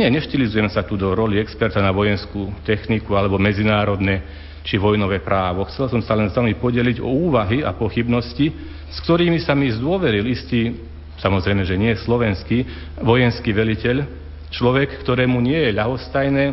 [0.00, 4.24] Nie, neštilizujem sa tu do roli experta na vojenskú techniku alebo medzinárodné
[4.64, 5.68] či vojnové právo.
[5.68, 8.48] Chcel som sa len s vami podeliť o úvahy a pochybnosti,
[8.88, 10.72] s ktorými sa mi zdôveril istý,
[11.20, 12.64] samozrejme, že nie slovenský,
[12.96, 14.08] vojenský veliteľ,
[14.48, 16.44] človek, ktorému nie je ľahostajné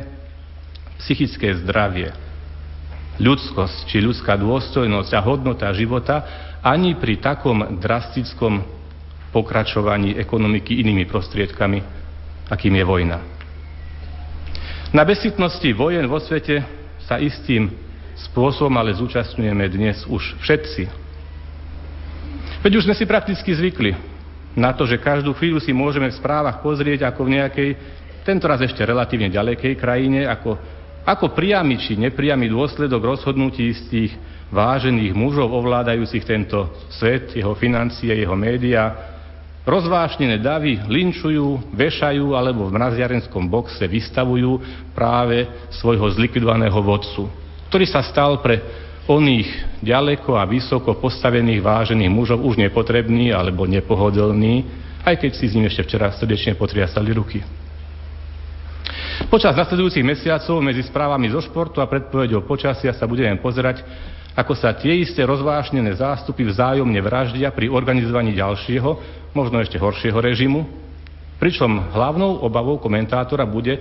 [1.00, 2.12] psychické zdravie,
[3.16, 6.16] ľudskosť či ľudská dôstojnosť a hodnota života
[6.60, 8.60] ani pri takom drastickom
[9.32, 11.80] pokračovaní ekonomiky inými prostriedkami,
[12.52, 13.37] akým je vojna.
[14.96, 16.64] Na bezsitnosti vojen vo svete
[17.04, 17.68] sa istým
[18.32, 20.88] spôsobom ale zúčastňujeme dnes už všetci.
[22.64, 23.92] Veď už sme si prakticky zvykli
[24.56, 27.70] na to, že každú chvíľu si môžeme v správach pozrieť ako v nejakej,
[28.24, 30.56] tentoraz ešte relatívne ďalekej krajine, ako,
[31.04, 34.12] ako priamy či nepriamy dôsledok rozhodnutí z tých
[34.50, 39.17] vážených mužov ovládajúcich tento svet, jeho financie, jeho médiá,
[39.68, 44.64] Rozvášnené davy linčujú, vešajú alebo v mraziarenskom boxe vystavujú
[44.96, 45.44] práve
[45.76, 47.28] svojho zlikvidovaného vodcu,
[47.68, 48.64] ktorý sa stal pre
[49.12, 54.64] oných ďaleko a vysoko postavených vážených mužov už nepotrebný alebo nepohodlný,
[55.04, 57.44] aj keď si s ním ešte včera srdečne potriasali ruky.
[59.28, 63.84] Počas nasledujúcich mesiacov medzi správami zo športu a predpovedou počasia sa budeme pozerať
[64.38, 70.68] ako sa tie isté rozvášnené zástupy vzájomne vraždia pri organizovaní ďalšieho, možno ešte horšieho režimu,
[71.42, 73.80] pričom hlavnou obavou komentátora bude,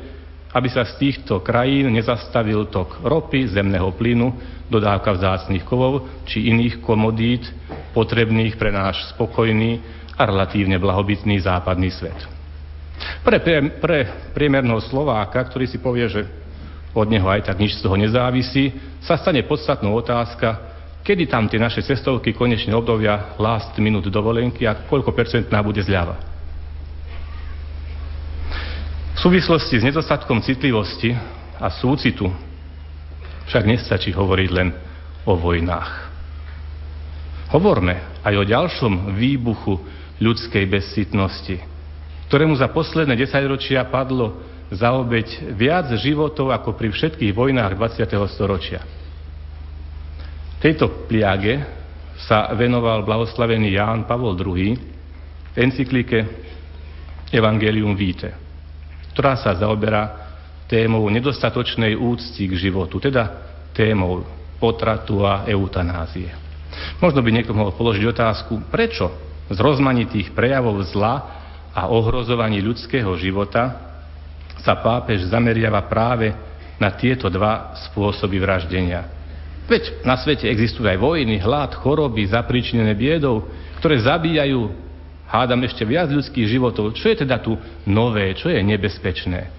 [0.56, 4.32] aby sa z týchto krajín nezastavil tok ropy, zemného plynu,
[4.72, 7.44] dodávka vzácných kovov či iných komodít
[7.92, 9.78] potrebných pre náš spokojný
[10.16, 12.16] a relatívne blahobytný západný svet.
[13.20, 13.36] Pre,
[13.82, 13.98] pre,
[14.32, 16.24] priemerného Slováka, ktorý si povie, že
[16.96, 18.72] od neho aj tak nič z toho nezávisí,
[19.04, 20.75] sa stane podstatnou otázka,
[21.06, 26.18] kedy tam tie naše cestovky konečne obdobia last minút dovolenky a koľko percentná bude zľava.
[29.14, 31.14] V súvislosti s nedostatkom citlivosti
[31.62, 32.26] a súcitu
[33.46, 34.74] však nestačí hovoriť len
[35.22, 35.90] o vojnách.
[37.54, 39.78] Hovorme aj o ďalšom výbuchu
[40.18, 41.62] ľudskej bezcitnosti,
[42.26, 44.42] ktorému za posledné desaťročia padlo
[44.74, 48.02] za obeď viac životov ako pri všetkých vojnách 20.
[48.26, 48.82] storočia.
[50.56, 51.60] Tejto pliage
[52.16, 54.72] sa venoval blahoslavený Ján Pavol II
[55.52, 56.18] v encyklike
[57.28, 58.32] Evangelium Vitae,
[59.12, 60.26] ktorá sa zaoberá
[60.64, 63.30] témou nedostatočnej úcty k životu, teda
[63.76, 64.24] témou
[64.56, 66.32] potratu a eutanázie.
[66.98, 69.12] Možno by niekto mohol položiť otázku, prečo
[69.52, 71.14] z rozmanitých prejavov zla
[71.76, 73.92] a ohrozovaní ľudského života
[74.64, 76.32] sa pápež zameriava práve
[76.80, 79.15] na tieto dva spôsoby vraždenia.
[79.66, 83.50] Veď na svete existujú aj vojny, hlad, choroby, zapričinené biedou,
[83.82, 84.70] ktoré zabíjajú,
[85.26, 86.94] hádam ešte viac ľudských životov.
[86.94, 89.50] Čo je teda tu nové, čo je nebezpečné?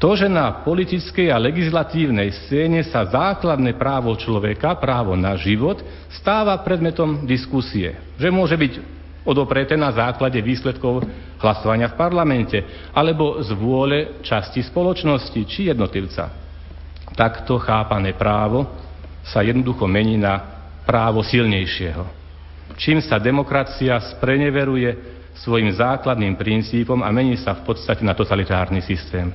[0.00, 5.80] To, že na politickej a legislatívnej scéne sa základné právo človeka, právo na život,
[6.12, 7.96] stáva predmetom diskusie.
[8.20, 8.72] Že môže byť
[9.24, 11.08] odopreté na základe výsledkov
[11.40, 12.60] hlasovania v parlamente
[12.92, 16.28] alebo z vôle časti spoločnosti či jednotlivca.
[17.16, 18.83] Takto chápané právo
[19.24, 20.40] sa jednoducho mení na
[20.84, 22.04] právo silnejšieho.
[22.76, 29.32] Čím sa demokracia spreneveruje svojim základným princípom a mení sa v podstate na totalitárny systém.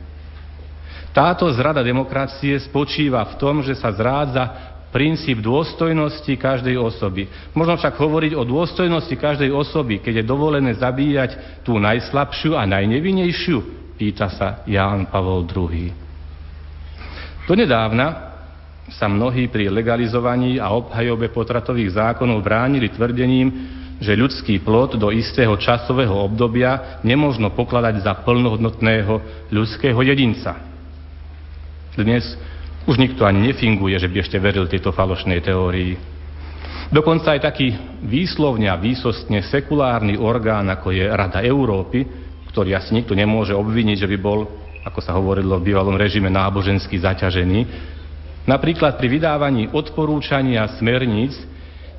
[1.10, 7.30] Táto zrada demokracie spočíva v tom, že sa zrádza princíp dôstojnosti každej osoby.
[7.54, 13.58] Možno však hovoriť o dôstojnosti každej osoby, keď je dovolené zabíjať tú najslabšiu a najnevinejšiu,
[13.98, 15.94] pýta sa Ján Pavol II.
[17.46, 18.29] Donedávna
[18.90, 23.48] sa mnohí pri legalizovaní a obhajobe potratových zákonov bránili tvrdením,
[24.00, 30.56] že ľudský plod do istého časového obdobia nemožno pokladať za plnohodnotného ľudského jedinca.
[32.00, 32.24] Dnes
[32.88, 36.00] už nikto ani nefinguje, že by ešte veril tejto falošnej teórii.
[36.90, 42.08] Dokonca aj taký výslovne a výsostne sekulárny orgán, ako je Rada Európy,
[42.50, 44.48] ktorý asi nikto nemôže obviniť, že by bol,
[44.82, 47.60] ako sa hovorilo v bývalom režime, nábožensky zaťažený,
[48.46, 51.36] napríklad pri vydávaní odporúčania smerníc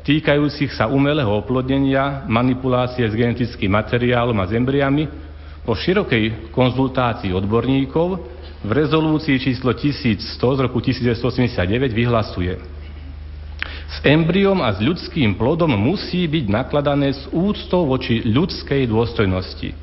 [0.05, 5.05] týkajúcich sa umelého oplodnenia, manipulácie s genetickým materiálom a zembriami,
[5.61, 8.17] po širokej konzultácii odborníkov
[8.65, 12.57] v rezolúcii číslo 1100 z roku 1989 vyhlasuje
[13.89, 19.77] S embryom a s ľudským plodom musí byť nakladané s úctou voči ľudskej dôstojnosti.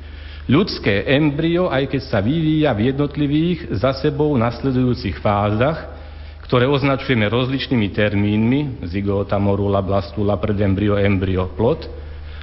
[0.48, 5.97] Ľudské embryo, aj keď sa vyvíja v jednotlivých za sebou nasledujúcich fázach,
[6.48, 11.84] ktoré označujeme rozličnými termínmi, zygota, morula, blastula, predembryo, embryo, plod,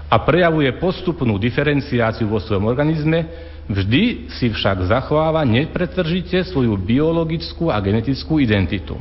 [0.05, 3.25] a prejavuje postupnú diferenciáciu vo svojom organizme,
[3.65, 8.93] Vždy si však zachováva nepretržite svoju biologickú a genetickú identitu.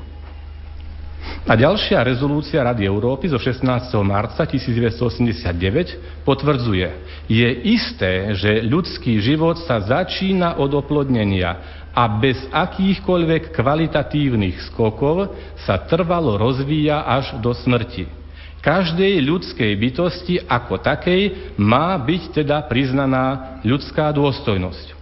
[1.45, 3.61] A ďalšia rezolúcia Rady Európy zo 16.
[4.01, 6.89] marca 1989 potvrdzuje,
[7.29, 15.31] je isté, že ľudský život sa začína od oplodnenia a bez akýchkoľvek kvalitatívnych skokov
[15.63, 18.25] sa trvalo rozvíja až do smrti
[18.65, 24.97] každej ľudskej bytosti ako takej má byť teda priznaná ľudská dôstojnosť.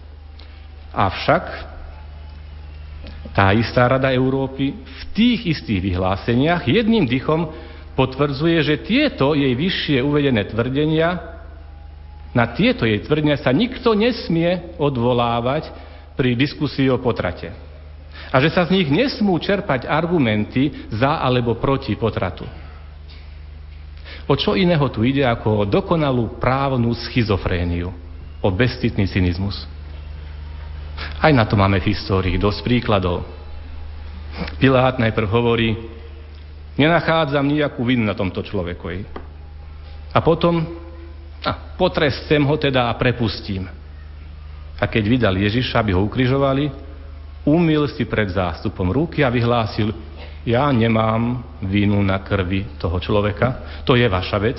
[0.90, 1.45] Avšak
[3.30, 7.55] tá istá Rada Európy v tých istých vyhláseniach jedným dychom
[7.95, 11.38] potvrdzuje, že tieto jej vyššie uvedené tvrdenia,
[12.34, 15.70] na tieto jej tvrdenia sa nikto nesmie odvolávať
[16.16, 17.52] pri diskusii o potrate.
[18.32, 22.48] A že sa z nich nesmú čerpať argumenty za alebo proti potratu.
[24.30, 27.90] O čo iného tu ide ako o dokonalú právnu schizofréniu,
[28.40, 29.66] o bezcitný cynizmus.
[31.18, 33.26] Aj na to máme v histórii dosť príkladov.
[34.56, 35.76] Pilát najprv hovorí,
[36.78, 39.04] nenachádzam nejakú vinu na tomto človeku.
[40.14, 40.62] A potom,
[41.42, 43.68] a potrescem ho teda a prepustím.
[44.83, 46.66] A keď vydal Ježiša, aby ho ukrižovali,
[47.47, 49.95] umil si pred zástupom ruky a vyhlásil,
[50.43, 54.59] ja nemám vínu na krvi toho človeka, to je vaša vec.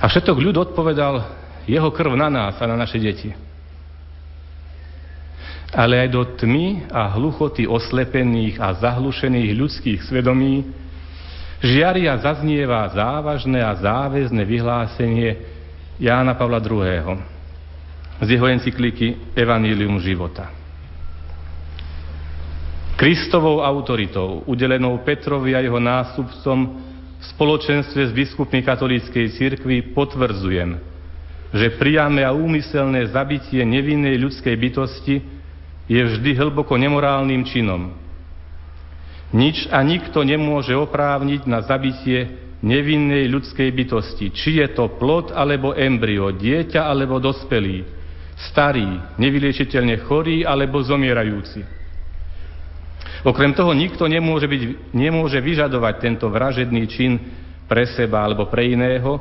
[0.00, 1.20] A všetok ľud odpovedal,
[1.68, 3.28] jeho krv na nás a na naše deti.
[5.76, 10.64] Ale aj do tmy a hluchoty oslepených a zahlušených ľudských svedomí
[11.60, 15.44] žiaria zaznieva závažné a záväzné vyhlásenie
[16.00, 17.35] Jána Pavla II.
[18.20, 20.48] Z jeho encykliky Evanílium života.
[22.96, 26.58] Kristovou autoritou, udelenou Petrovi a jeho nástupcom
[27.20, 30.80] v spoločenstve s biskupmi katolíckej cirkvi potvrdzujem,
[31.52, 35.20] že priame a úmyselné zabitie nevinnej ľudskej bytosti
[35.86, 37.92] je vždy hlboko nemorálnym činom.
[39.36, 42.32] Nič a nikto nemôže oprávniť na zabitie
[42.64, 47.84] nevinnej ľudskej bytosti, či je to plod alebo embryo, dieťa alebo dospelý,
[48.36, 51.64] starý, nevyliečiteľne chorý alebo zomierajúci.
[53.24, 57.18] Okrem toho nikto nemôže, byť, nemôže vyžadovať tento vražedný čin
[57.66, 59.18] pre seba alebo pre iného,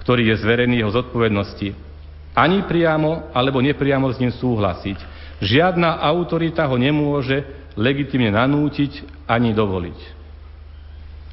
[0.00, 1.70] ktorý je zverený jeho zodpovednosti.
[2.34, 4.98] Ani priamo alebo nepriamo s ním súhlasiť.
[5.40, 7.44] Žiadna autorita ho nemôže
[7.76, 9.98] legitimne nanútiť ani dovoliť.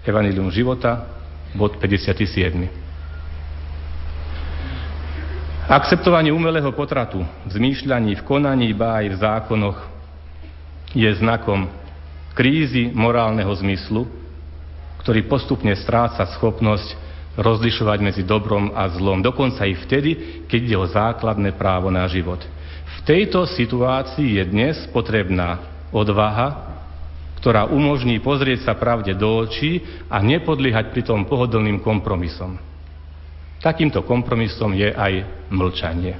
[0.07, 1.07] Evangelium života,
[1.55, 2.86] bod 57.
[5.67, 9.79] Akceptovanie umelého potratu v zmýšľaní, v konaní, ba aj v zákonoch
[10.95, 11.67] je znakom
[12.31, 14.07] krízy morálneho zmyslu,
[15.03, 16.95] ktorý postupne stráca schopnosť
[17.35, 22.39] rozlišovať medzi dobrom a zlom, dokonca i vtedy, keď ide o základné právo na život.
[22.87, 25.59] V tejto situácii je dnes potrebná
[25.91, 26.79] odvaha,
[27.43, 32.55] ktorá umožní pozrieť sa pravde do očí a nepodliehať pritom pohodlným kompromisom.
[33.57, 36.15] Takýmto kompromisom je aj mlčanie.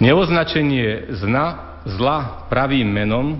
[0.00, 3.38] Neoznačenie zna, zla pravým menom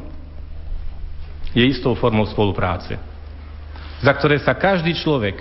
[1.57, 3.01] je istou formou spolupráce,
[4.05, 5.39] za ktoré sa každý človek,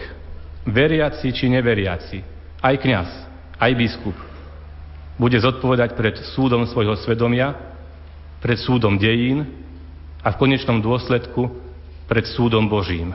[0.63, 2.23] veriaci či neveriaci,
[2.63, 3.09] aj kňaz,
[3.59, 4.15] aj biskup,
[5.19, 7.53] bude zodpovedať pred súdom svojho svedomia,
[8.39, 9.45] pred súdom dejín
[10.23, 11.51] a v konečnom dôsledku
[12.07, 13.11] pred súdom Božím.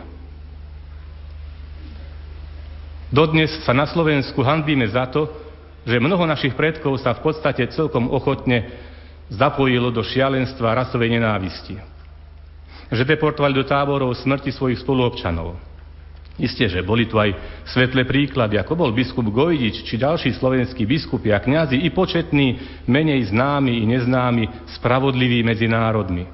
[3.08, 5.32] Dodnes sa na Slovensku hanbíme za to,
[5.88, 8.68] že mnoho našich predkov sa v podstate celkom ochotne
[9.32, 11.80] zapojilo do šialenstva rasovej nenávisti.
[12.92, 15.56] Že deportovali do táborov smrti svojich spoluobčanov.
[16.38, 17.34] Isté, že boli tu aj
[17.66, 23.34] svetlé príklady, ako bol biskup Gojdič, či ďalší slovenskí biskupy a kňazi, i početní, menej
[23.34, 26.30] známi i neznámi, spravodliví medzi národmi.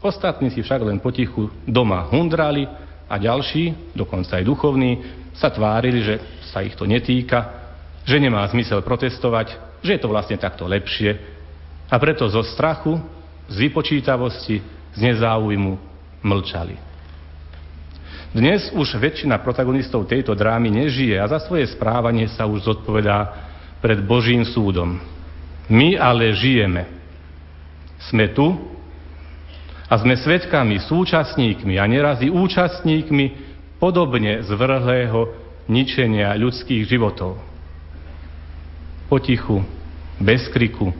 [0.00, 2.64] Ostatní si však len potichu doma hundrali
[3.04, 6.14] a ďalší, dokonca aj duchovní, sa tvárili, že
[6.50, 7.70] sa ich to netýka,
[8.02, 11.14] že nemá zmysel protestovať, že je to vlastne takto lepšie
[11.88, 12.98] a preto zo strachu,
[13.48, 14.60] z vypočítavosti,
[14.92, 15.78] z nezáujmu
[16.20, 16.76] mlčali.
[18.28, 23.48] Dnes už väčšina protagonistov tejto drámy nežije a za svoje správanie sa už zodpovedá
[23.80, 25.00] pred Božím súdom.
[25.72, 26.84] My ale žijeme.
[27.98, 28.52] Sme tu,
[29.88, 33.47] a sme svetkami, súčasníkmi a nerazí účastníkmi
[33.78, 35.32] podobne zvrhlého
[35.70, 37.38] ničenia ľudských životov.
[39.08, 39.64] Potichu,
[40.20, 40.92] bez kriku.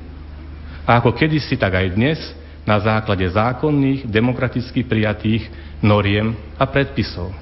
[0.89, 2.19] A ako kedysi, tak aj dnes,
[2.65, 5.51] na základe zákonných, demokraticky prijatých
[5.85, 7.35] noriem a predpisov.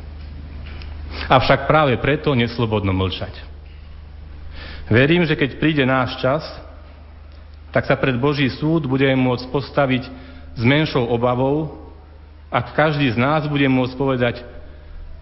[1.31, 3.35] Avšak práve preto neslobodno mlčať.
[4.87, 6.43] Verím, že keď príde náš čas,
[7.75, 10.03] tak sa pred Boží súd budeme môcť postaviť
[10.57, 11.91] s menšou obavou,
[12.47, 14.35] ak každý z nás bude môcť povedať,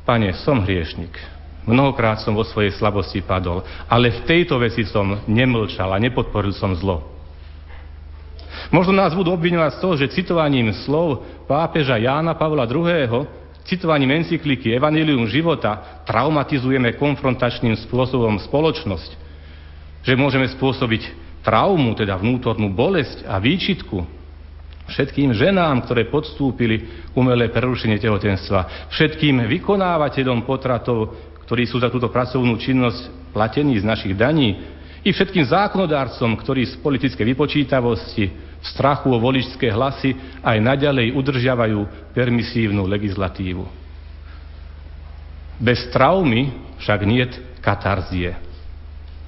[0.04, 1.16] pane, som hriešnik,
[1.64, 6.76] mnohokrát som vo svojej slabosti padol, ale v tejto veci som nemlčal a nepodporil som
[6.76, 7.10] zlo.
[8.70, 13.26] Možno nás budú obviňovať z toho, že citovaním slov pápeža Jána Pavla II.,
[13.64, 19.10] citovaním encykliky Evangelium života traumatizujeme konfrontačným spôsobom spoločnosť,
[20.04, 24.04] že môžeme spôsobiť traumu, teda vnútornú bolesť a výčitku,
[24.88, 32.56] všetkým ženám, ktoré podstúpili umelé prerušenie tehotenstva, všetkým vykonávateľom potratov, ktorí sú za túto pracovnú
[32.60, 34.74] činnosť platení z našich daní,
[35.04, 42.88] i všetkým zákonodárcom, ktorí z politické vypočítavosti, strachu o voličské hlasy aj naďalej udržiavajú permisívnu
[42.88, 43.68] legislatívu.
[45.60, 46.48] Bez traumy
[46.80, 48.32] však niet katarzie.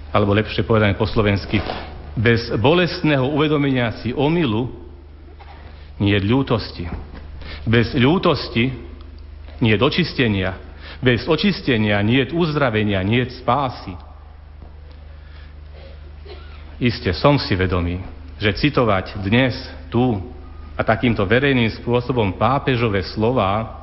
[0.08, 1.60] Alebo lepšie povedané po slovensky,
[2.16, 4.85] bez bolestného uvedomenia si omilu
[6.00, 6.88] nie ľútosti.
[7.66, 8.72] Bez ľútosti
[9.60, 10.56] nie dočistenia.
[11.00, 13.92] Bez očistenia nie uzdravenia, nie spásy.
[16.76, 18.04] Isté som si vedomý,
[18.36, 19.56] že citovať dnes,
[19.88, 20.20] tu
[20.76, 23.80] a takýmto verejným spôsobom pápežové slova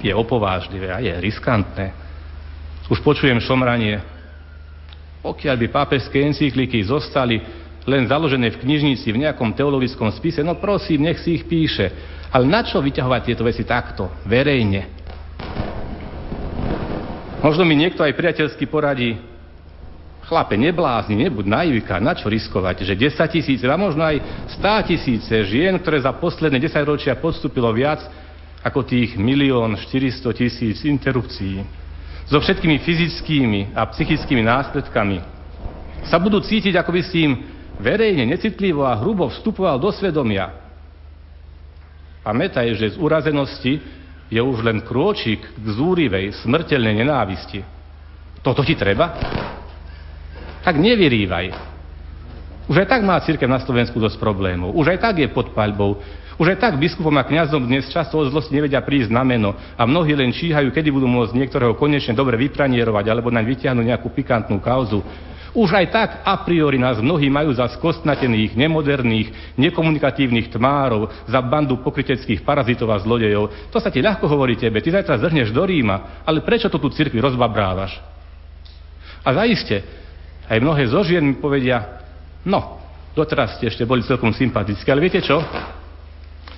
[0.00, 1.92] je opovážlivé a je riskantné.
[2.88, 4.00] Už počujem šomranie,
[5.20, 7.40] pokiaľ by pápežské encykliky zostali
[7.84, 11.92] len založené v knižnici, v nejakom teologickom spise, no prosím, nech si ich píše.
[12.32, 14.88] Ale na čo vyťahovať tieto veci takto, verejne?
[17.44, 19.20] Možno mi niekto aj priateľsky poradí,
[20.24, 24.16] chlape, neblázni, nebuď naivka, na čo riskovať, že 10 tisíce, a možno aj
[24.56, 28.00] 100 tisíce žien, ktoré za posledné 10 ročia podstúpilo viac
[28.64, 31.60] ako tých milión 400 tisíc interrupcií.
[32.24, 35.20] So všetkými fyzickými a psychickými následkami
[36.08, 37.32] sa budú cítiť, ako by si im
[37.78, 40.50] verejne, necitlivo a hrubo vstupoval do svedomia.
[42.24, 43.80] Pamätaj, že z urazenosti
[44.32, 47.60] je už len krôčik k zúrivej, smrteľnej nenávisti.
[48.40, 49.12] Toto ti treba?
[50.64, 51.74] Tak nevyrývaj.
[52.64, 54.72] Už aj tak má církev na Slovensku dosť problémov.
[54.72, 56.00] Už aj tak je pod paľbou.
[56.40, 59.82] Už aj tak biskupom a kňazom dnes často od zlosti nevedia prísť na meno a
[59.86, 64.58] mnohí len číhajú, kedy budú môcť niektorého konečne dobre vypranierovať alebo naň vyťahnuť nejakú pikantnú
[64.58, 65.04] kauzu.
[65.54, 71.78] Už aj tak a priori nás mnohí majú za skostnatených, nemoderných, nekomunikatívnych tmárov, za bandu
[71.78, 73.70] pokryteckých parazitov a zlodejov.
[73.70, 76.90] To sa ti ľahko hovorí tebe, ty zajtra zrhneš do Ríma, ale prečo to tu
[76.90, 78.02] cirkvi rozbabrávaš?
[79.22, 79.86] A zaiste,
[80.50, 82.02] aj mnohé zo žien mi povedia,
[82.42, 82.82] no,
[83.14, 85.38] doteraz ste ešte boli celkom sympatické, ale viete čo?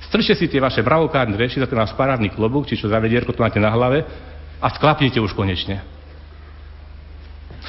[0.08, 3.36] Strčte si tie vaše bravokárne reči za ten váš parádny klobúk, či čo za vedierko
[3.36, 4.08] tu máte na hlave
[4.56, 5.95] a sklapnite už konečne.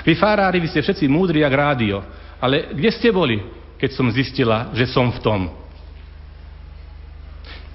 [0.05, 2.03] Vy farári, vy ste všetci múdri jak rádio.
[2.37, 3.41] Ale kde ste boli,
[3.77, 5.41] keď som zistila, že som v tom.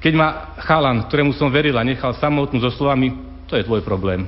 [0.03, 3.15] Keď ma chalan, ktorému som verila, nechal samotnú so slovami,
[3.47, 4.27] to je tvoj problém.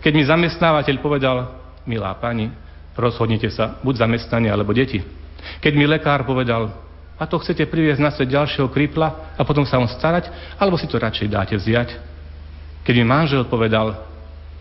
[0.00, 1.36] Keď mi zamestnávateľ povedal,
[1.84, 2.48] milá pani,
[2.96, 5.04] rozhodnite sa, buď zamestnanie alebo deti.
[5.60, 6.72] Keď mi lekár povedal,
[7.16, 10.28] a to chcete priviesť na svet ďalšieho kripla a potom sa on starať,
[10.60, 11.96] alebo si to radšej dáte vziať.
[12.84, 14.04] Keď mi manžel povedal,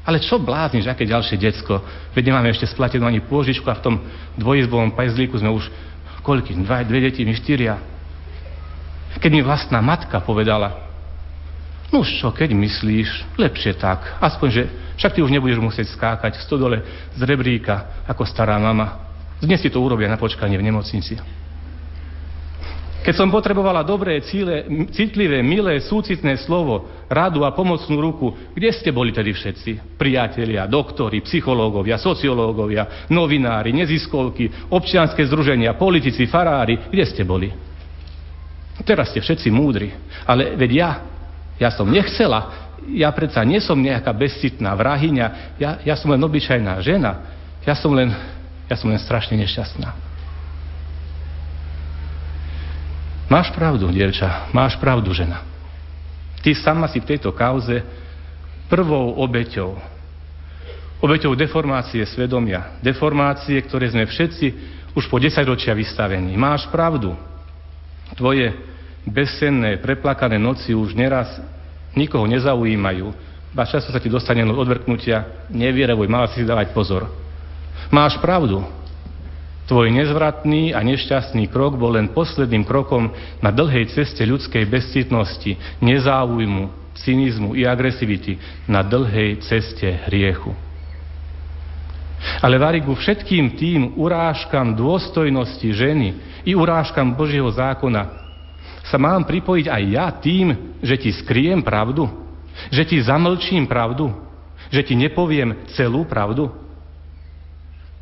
[0.05, 1.81] ale čo blázniš, aké ďalšie decko?
[2.13, 3.95] Veď nemáme ešte splatenú ani pôžičku a v tom
[4.37, 5.65] dvojizbovom pajzlíku sme už
[6.21, 6.53] koľky?
[6.61, 7.81] Dva, dve deti, my štyria.
[9.17, 10.85] Keď mi vlastná matka povedala,
[11.89, 14.21] no čo, keď myslíš, lepšie tak.
[14.21, 14.63] Aspoň, že
[15.01, 16.77] však ty už nebudeš musieť skákať v stodole
[17.17, 19.09] z rebríka ako stará mama.
[19.41, 21.17] Dnes si to urobia na počkanie v nemocnici.
[23.05, 28.89] Keď som potrebovala dobré, cíle, citlivé, milé, súcitné slovo, radu a pomocnú ruku, kde ste
[28.89, 29.93] boli tedy všetci?
[29.93, 37.53] Priatelia, doktori, psychológovia, sociológovia, novinári, neziskovky, občianské združenia, politici, farári, kde ste boli?
[38.81, 39.93] Teraz ste všetci múdri,
[40.25, 40.89] ale veď ja,
[41.61, 46.81] ja som nechcela, ja predsa nie som nejaká bezcitná vrahyňa, ja, ja som len obyčajná
[46.81, 47.21] žena,
[47.69, 48.09] ja som len,
[48.65, 50.04] ja som len strašne nešťastná.
[53.25, 55.41] Máš pravdu, dievča, máš pravdu, žena.
[56.45, 57.81] Ty sama si v tejto kauze
[58.69, 59.73] prvou obeťou.
[61.01, 62.77] Obeťou deformácie svedomia.
[62.85, 64.47] Deformácie, ktoré sme všetci
[64.93, 66.37] už po desaťročia vystavení.
[66.37, 67.17] Máš pravdu.
[68.13, 68.53] Tvoje
[69.09, 71.41] bezsenné, preplakané noci už neraz
[71.97, 73.09] nikoho nezaujímajú.
[73.57, 75.49] Ba často sa ti dostane odvrknutia.
[75.49, 77.09] Nevierevuj, mala si dávať pozor.
[77.89, 78.61] Máš pravdu.
[79.65, 83.09] Tvoj nezvratný a nešťastný krok bol len posledným krokom
[83.41, 88.37] na dlhej ceste ľudskej bezcitnosti, nezáujmu, cynizmu i agresivity
[88.69, 90.53] na dlhej ceste hriechu.
[92.45, 96.13] Ale vari ku všetkým tým urážkam dôstojnosti ženy
[96.45, 98.25] i urážkam Božieho zákona
[98.85, 102.05] sa mám pripojiť aj ja tým, že ti skriem pravdu?
[102.69, 104.13] Že ti zamlčím pravdu?
[104.69, 106.53] Že ti nepoviem celú pravdu?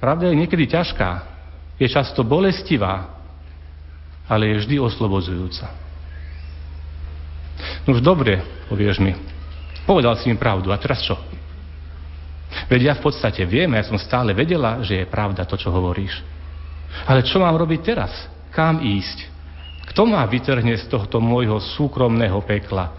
[0.04, 1.33] Pravda je niekedy ťažká,
[1.78, 3.10] je často bolestivá,
[4.30, 5.68] ale je vždy oslobodzujúca.
[7.84, 8.40] No už dobre,
[8.72, 9.14] povieš mi.
[9.84, 11.20] Povedal si mi pravdu, a teraz čo?
[12.72, 16.24] Veď ja v podstate viem, ja som stále vedela, že je pravda to, čo hovoríš.
[17.10, 18.14] Ale čo mám robiť teraz?
[18.54, 19.34] Kam ísť?
[19.92, 22.94] Kto ma vytrhne z tohto môjho súkromného pekla?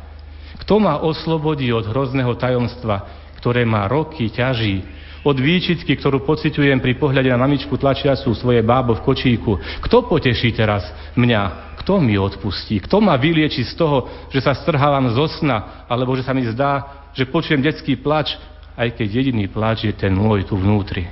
[0.61, 3.07] Kto ma oslobodí od hrozného tajomstva,
[3.41, 4.85] ktoré ma roky ťaží
[5.25, 9.57] od výčitky, ktorú pociťujem pri pohľade na mamičku tlačiacu svoje bábo v kočíku.
[9.81, 10.85] Kto poteší teraz
[11.17, 11.75] mňa?
[11.81, 12.85] Kto mi odpustí?
[12.85, 17.09] Kto ma vylieči z toho, že sa strhávam zo sna, alebo že sa mi zdá,
[17.17, 18.37] že počujem detský plač,
[18.77, 21.09] aj keď jediný plač je ten môj tu vnútri?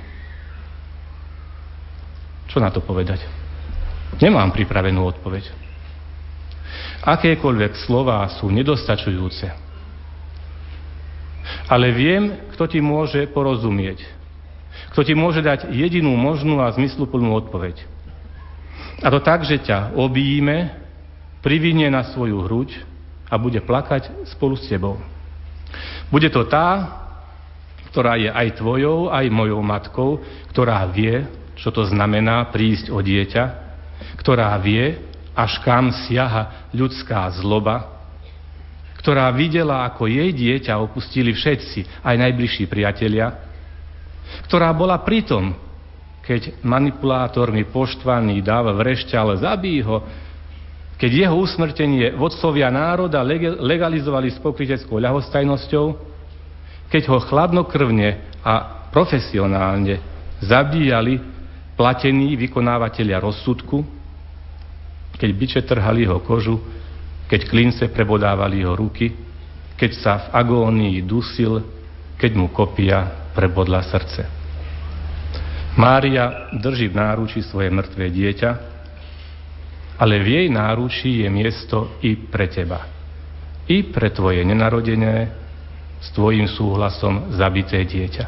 [2.53, 3.25] Čo na to povedať?
[4.21, 5.49] Nemám pripravenú odpoveď.
[7.01, 9.62] Akékoľvek slová sú nedostačujúce.
[11.67, 14.03] Ale viem, kto ti môže porozumieť.
[14.95, 17.81] Kto ti môže dať jedinú možnú a zmysluplnú odpoveď.
[19.03, 20.79] A to tak, že ťa obíme,
[21.43, 22.71] privinie na svoju hruď
[23.27, 24.95] a bude plakať spolu s tebou.
[26.07, 27.01] Bude to tá,
[27.91, 30.11] ktorá je aj tvojou, aj mojou matkou,
[30.49, 31.25] ktorá vie,
[31.59, 33.43] čo to znamená prísť o dieťa,
[34.17, 34.97] ktorá vie,
[35.33, 37.92] až kam siaha ľudská zloba,
[39.03, 43.35] ktorá videla, ako jej dieťa opustili všetci, aj najbližší priatelia,
[44.47, 45.51] ktorá bola pritom,
[46.23, 50.07] keď manipulátormi poštvaný dáva vrešte, ale zabí ho,
[50.95, 53.19] keď jeho usmrtenie vodcovia národa
[53.59, 55.85] legalizovali s pokryteckou ľahostajnosťou,
[56.87, 59.99] keď ho chladnokrvne a profesionálne
[60.39, 61.19] zabíjali
[61.75, 63.83] platení vykonávateľia rozsudku,
[65.19, 66.55] keď byče trhali jeho kožu,
[67.33, 69.09] keď klince prebodávali jeho ruky,
[69.73, 71.65] keď sa v agónii dusil,
[72.13, 74.21] keď mu kopia prebodla srdce.
[75.73, 78.51] Mária drží v náruči svoje mŕtve dieťa,
[79.97, 82.85] ale v jej náručí je miesto i pre teba.
[83.65, 85.33] I pre tvoje nenarodené,
[86.05, 88.25] s tvojim súhlasom zabité dieťa.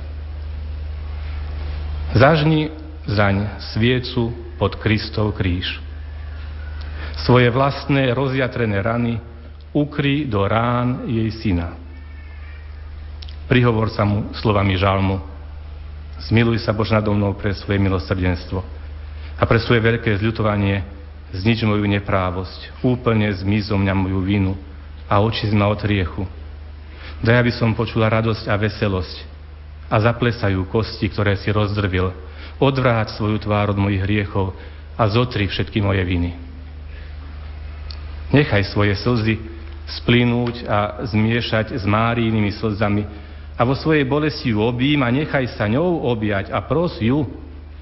[2.17, 2.73] Zažni
[3.05, 5.84] zaň sviecu pod Kristov kríž
[7.23, 9.13] svoje vlastné rozjatrené rany
[9.71, 11.75] ukry do rán jej syna.
[13.45, 15.21] Prihovor sa mu slovami žalmu.
[16.25, 18.63] Zmiluj sa Bož nado mnou pre svoje milosrdenstvo
[19.35, 20.81] a pre svoje veľké zľutovanie
[21.35, 24.53] znič moju neprávosť, úplne zmizom mňa moju vinu
[25.11, 26.23] a oči ma od riechu.
[27.19, 29.17] Daj, aby som počula radosť a veselosť
[29.91, 32.15] a zaplesajú kosti, ktoré si rozdrvil.
[32.57, 34.55] Odvráť svoju tvár od mojich hriechov
[34.95, 36.44] a zotri všetky moje viny.
[38.33, 39.35] Nechaj svoje slzy
[39.85, 43.05] splínuť a zmiešať s Márijnými slzami
[43.55, 47.23] a vo svojej bolesti ju obím a nechaj sa ňou objať a pros ju,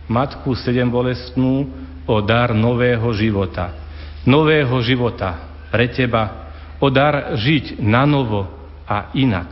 [0.03, 1.71] Matku sedem bolestnú,
[2.03, 3.71] o dar nového života.
[4.27, 6.51] Nového života pre teba,
[6.83, 8.43] o dar žiť na novo
[8.83, 9.47] a inak.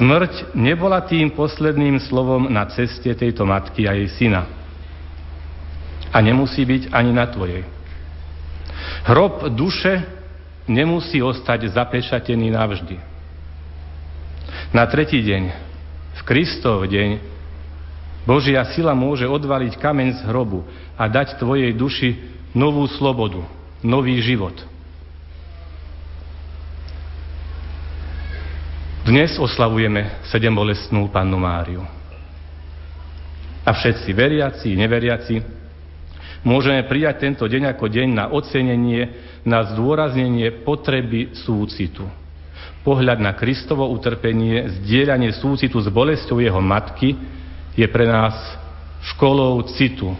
[0.00, 4.48] Smrť nebola tým posledným slovom na ceste tejto matky a jej syna.
[6.10, 7.75] A nemusí byť ani na tvojej.
[9.06, 10.02] Hrob duše
[10.66, 12.96] nemusí ostať zapečatený navždy.
[14.74, 15.42] Na tretí deň,
[16.16, 17.22] v Kristov deň,
[18.26, 20.66] Božia sila môže odvaliť kameň z hrobu
[20.98, 22.18] a dať tvojej duši
[22.50, 23.46] novú slobodu,
[23.86, 24.58] nový život.
[29.06, 31.86] Dnes oslavujeme sedembolestnú pannu Máriu.
[33.62, 35.55] A všetci veriaci, neveriaci,
[36.46, 39.10] môžeme prijať tento deň ako deň na ocenenie,
[39.42, 42.06] na zdôraznenie potreby súcitu.
[42.86, 47.18] Pohľad na Kristovo utrpenie, zdieľanie súcitu s bolesťou jeho matky
[47.74, 48.38] je pre nás
[49.02, 50.14] školou citu,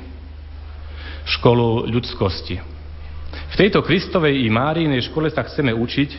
[1.22, 2.58] školou ľudskosti.
[3.46, 6.10] V tejto Kristovej i Márinej škole sa chceme učiť,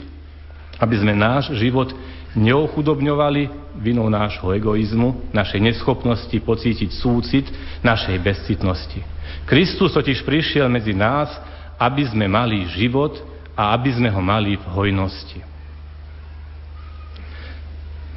[0.80, 1.92] aby sme náš život
[2.38, 7.46] neochudobňovali vinou nášho egoizmu, našej neschopnosti pocítiť súcit,
[7.84, 9.17] našej bezcitnosti.
[9.48, 11.32] Kristus totiž prišiel medzi nás,
[11.80, 13.16] aby sme mali život
[13.56, 15.40] a aby sme ho mali v hojnosti.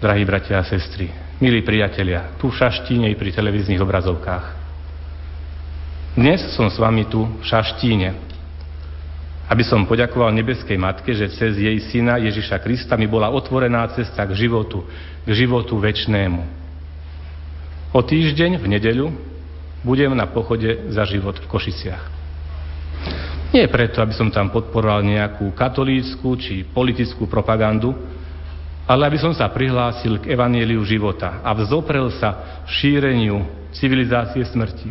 [0.03, 1.07] Drahí bratia a sestry,
[1.39, 4.47] milí priatelia, tu v Šaštíne i pri televíznych obrazovkách.
[6.19, 8.11] Dnes som s vami tu v Šaštíne,
[9.47, 14.27] aby som poďakoval nebeskej Matke, že cez jej syna Ježiša Krista mi bola otvorená cesta
[14.27, 14.83] k životu,
[15.23, 16.43] k životu väčšnému.
[17.95, 19.30] O týždeň v nedeľu
[19.81, 22.05] budem na pochode za život v Košiciach.
[23.51, 27.91] Nie preto, aby som tam podporoval nejakú katolícku či politickú propagandu,
[28.87, 33.43] ale aby som sa prihlásil k evanieliu života a vzoprel sa šíreniu
[33.75, 34.91] civilizácie smrti.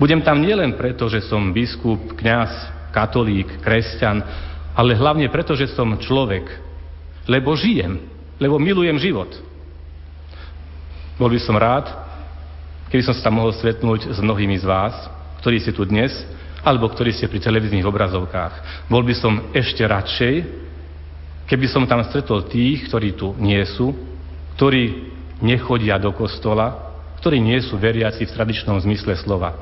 [0.00, 2.52] Budem tam nielen preto, že som biskup, kňaz,
[2.92, 4.24] katolík, kresťan,
[4.72, 6.48] ale hlavne preto, že som človek,
[7.28, 8.00] lebo žijem,
[8.40, 9.28] lebo milujem život.
[11.20, 11.84] Bol by som rád,
[12.90, 14.94] keby som sa tam mohol stretnúť s mnohými z vás,
[15.40, 16.12] ktorí ste tu dnes,
[16.60, 18.86] alebo ktorí ste pri televíznych obrazovkách.
[18.92, 20.34] Bol by som ešte radšej,
[21.48, 23.96] keby som tam stretol tých, ktorí tu nie sú,
[24.60, 25.08] ktorí
[25.40, 29.56] nechodia do kostola, ktorí nie sú veriaci v tradičnom zmysle slova.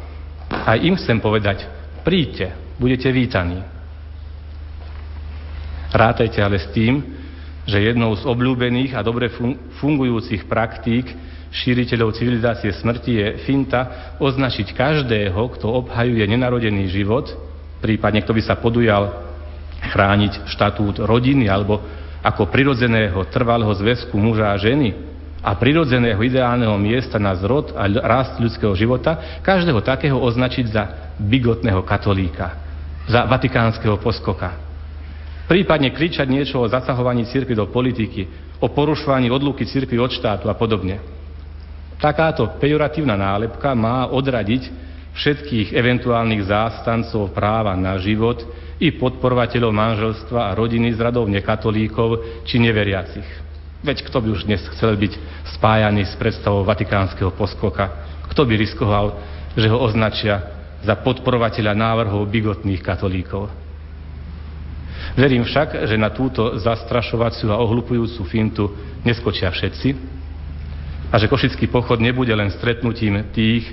[0.51, 1.66] A im chcem povedať,
[2.03, 3.62] príďte, budete vítaní.
[5.95, 7.01] Rátajte ale s tým,
[7.68, 9.29] že jednou z obľúbených a dobre
[9.79, 11.05] fungujúcich praktík
[11.49, 17.28] šíriteľov civilizácie smrti je finta označiť každého, kto obhajuje nenarodený život,
[17.80, 19.28] prípadne kto by sa podujal
[19.78, 21.80] chrániť štatút rodiny alebo
[22.20, 24.92] ako prirodzeného trvalého zväzku muža a ženy
[25.38, 31.80] a prirodzeného ideálneho miesta na zrod a rast ľudského života, každého takého označiť za bigotného
[31.86, 32.68] katolíka
[33.09, 34.53] za vatikánskeho poskoka.
[35.49, 38.28] Prípadne kričať niečo o zasahovaní cirkvi do politiky,
[38.61, 41.01] o porušovaní odluky cirkvi od štátu a podobne.
[41.99, 44.70] Takáto pejoratívna nálepka má odradiť
[45.18, 48.38] všetkých eventuálnych zástancov práva na život
[48.78, 53.26] i podporovateľov manželstva a rodiny z radov nekatolíkov či neveriacich.
[53.82, 55.12] Veď kto by už dnes chcel byť
[55.59, 57.90] spájaný s predstavou vatikánskeho poskoka?
[58.30, 59.18] Kto by riskoval,
[59.59, 60.55] že ho označia
[60.86, 63.51] za podporovateľa návrhov bigotných katolíkov.
[65.18, 68.70] Verím však, že na túto zastrašovaciu a ohlupujúcu fintu
[69.03, 70.18] neskočia všetci
[71.09, 73.65] a že košický pochod nebude len stretnutím tých,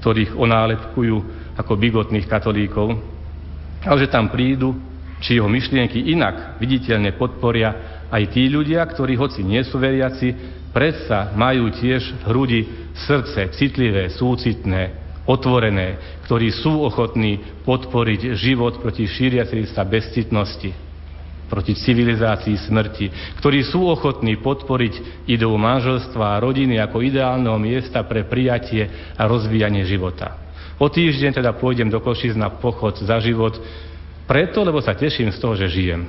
[0.00, 1.16] ktorých onálepkujú
[1.56, 2.98] ako bigotných katolíkov,
[3.86, 4.76] ale že tam prídu,
[5.22, 10.34] či jeho myšlienky inak viditeľne podporia aj tí ľudia, ktorí hoci nie sú veriaci,
[10.74, 12.60] predsa majú tiež v hrudi
[13.06, 20.74] srdce citlivé, súcitné, otvorené, ktorí sú ochotní podporiť život proti šíriacej sa bezcitnosti,
[21.52, 28.24] proti civilizácii smrti, ktorí sú ochotní podporiť ideu manželstva a rodiny ako ideálneho miesta pre
[28.24, 30.40] prijatie a rozvíjanie života.
[30.80, 33.60] O týždeň teda pôjdem do Košic na pochod za život,
[34.24, 36.08] preto, lebo sa teším z toho, že žijem.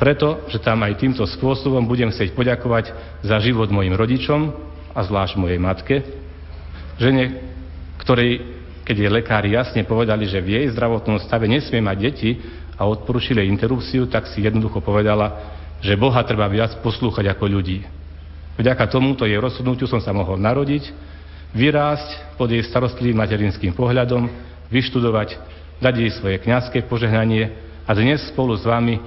[0.00, 4.48] Preto, že tam aj týmto spôsobom budem chcieť poďakovať za život mojim rodičom
[4.96, 5.96] a zvlášť mojej matke,
[6.96, 7.52] žene,
[8.00, 8.40] ktorej,
[8.82, 12.40] keď je lekári jasne povedali, že v jej zdravotnom stave nesmie mať deti
[12.76, 17.84] a odporúčili interrupciu, tak si jednoducho povedala, že Boha treba viac poslúchať ako ľudí.
[18.56, 20.92] Vďaka tomuto jej rozhodnutiu som sa mohol narodiť,
[21.52, 24.28] vyrásť pod jej starostlivým materinským pohľadom,
[24.72, 25.36] vyštudovať,
[25.82, 27.52] dať jej svoje kňazské požehnanie
[27.84, 29.02] a dnes spolu s vami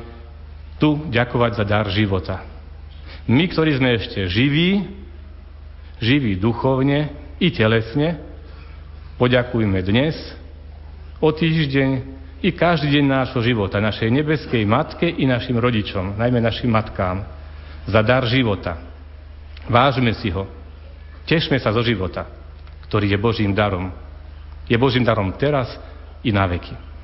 [0.78, 2.44] tu ďakovať za dar života.
[3.26, 4.86] My, ktorí sme ešte živí,
[5.98, 7.10] živí duchovne
[7.42, 8.22] i telesne,
[9.18, 10.14] poďakujme dnes,
[11.24, 11.90] o týždeň
[12.44, 17.24] i každý deň nášho života, našej nebeskej matke i našim rodičom, najmä našim matkám,
[17.86, 18.82] za dar života.
[19.70, 20.46] Vážme si ho.
[21.26, 22.26] Tešme sa zo života,
[22.86, 23.90] ktorý je Božím darom.
[24.70, 25.74] Je Božím darom teraz
[26.22, 26.95] i na veky.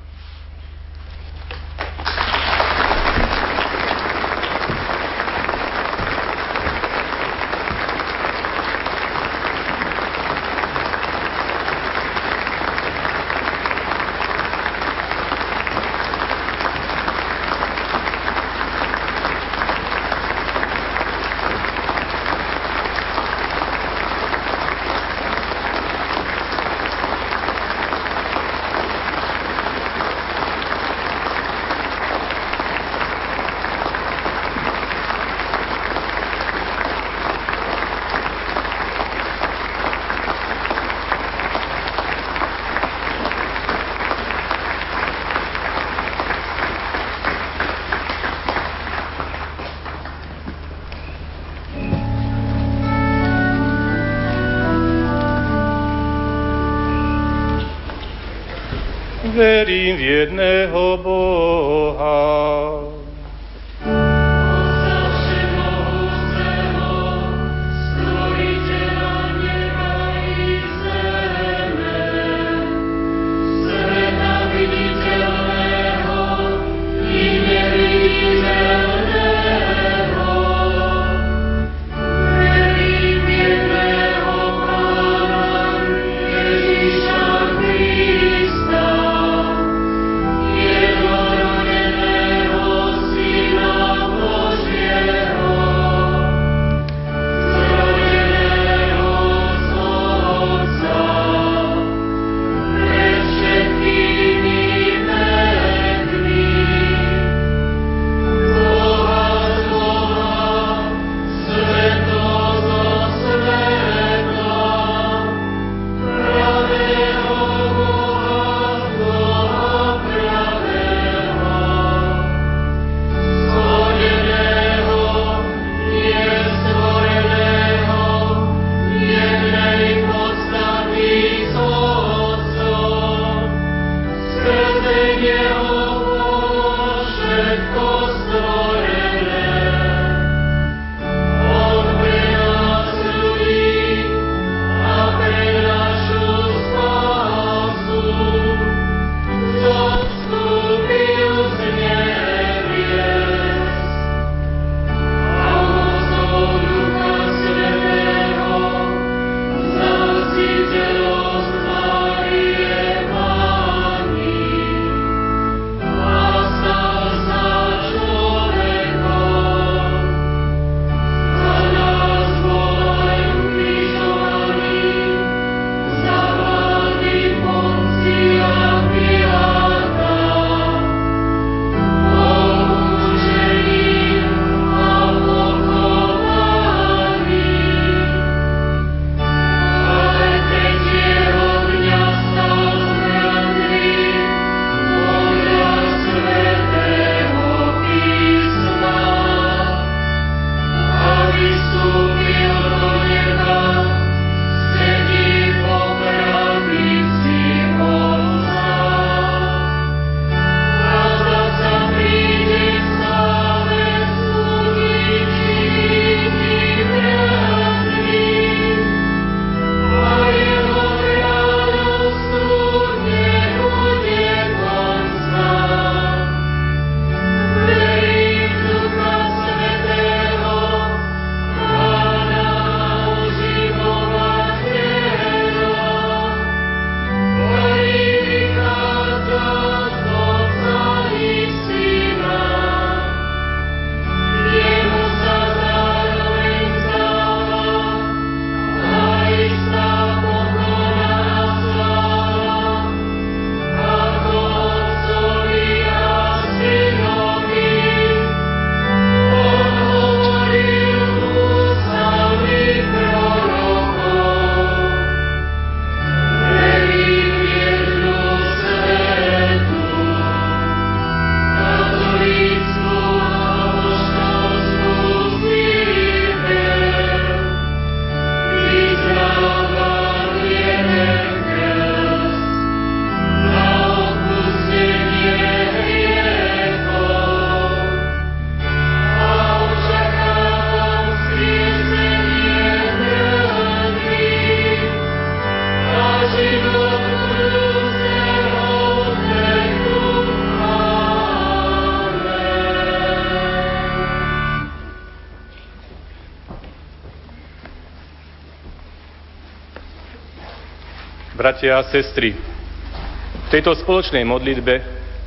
[311.62, 314.74] Bratia a sestry, v tejto spoločnej modlitbe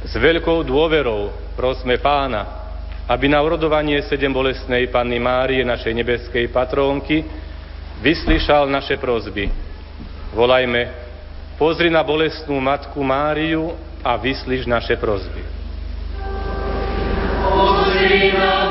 [0.04, 2.44] s veľkou dôverou prosme pána,
[3.08, 7.24] aby na urodovanie sedem bolestnej Panny Márie, našej nebeskej patrónky,
[8.04, 9.48] vyslyšal naše prozby.
[10.36, 10.92] Volajme,
[11.56, 13.72] pozri na bolestnú Matku Máriu
[14.04, 15.40] a vyslíš naše prozby.
[17.48, 18.65] Pozri na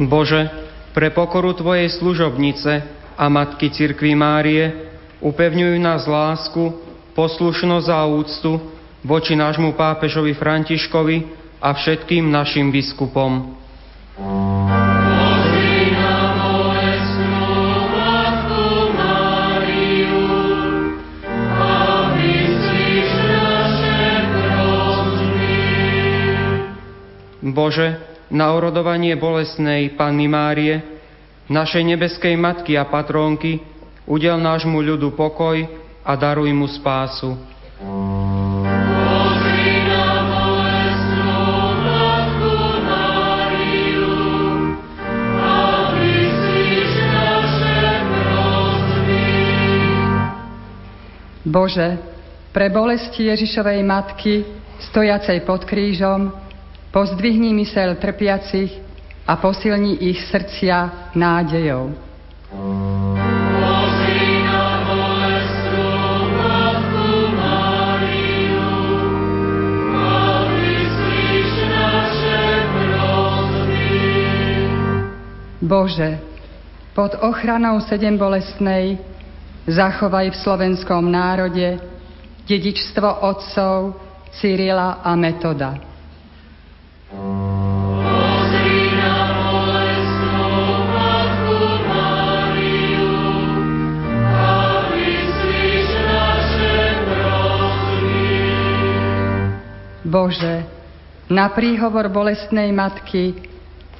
[0.00, 0.48] Bože,
[0.96, 2.72] pre pokoru Tvojej služobnice
[3.20, 4.88] a Matky Cirkvi Márie
[5.20, 6.72] upevňujú nás lásku,
[7.12, 8.56] poslušnosť a úctu
[9.04, 11.16] voči nášmu pápežovi Františkovi
[11.60, 13.60] a všetkým našim biskupom.
[27.50, 30.78] Bože, na orodovanie bolesnej Panny Márie,
[31.50, 33.58] našej nebeskej Matky a patrónky,
[34.06, 35.58] udel nášmu ľudu pokoj
[36.06, 37.34] a daruj mu spásu.
[51.50, 51.98] Bože,
[52.54, 54.46] pre bolesti Ježišovej matky,
[54.90, 56.30] stojacej pod krížom,
[56.90, 58.74] Pozdvihni mysel trpiacich
[59.22, 61.94] a posilni ich srdcia nádejou.
[75.62, 76.18] Bože,
[76.98, 78.98] pod ochranou sedem bolestnej
[79.70, 81.78] zachovaj v slovenskom národe
[82.50, 83.94] dedičstvo otcov
[84.34, 85.89] Cyrila a Metoda.
[87.10, 87.18] Bože,
[101.26, 103.34] na príhovor bolestnej matky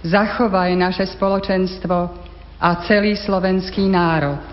[0.06, 2.14] zachovaj naše spoločenstvo
[2.62, 4.49] a celý slovenský národ.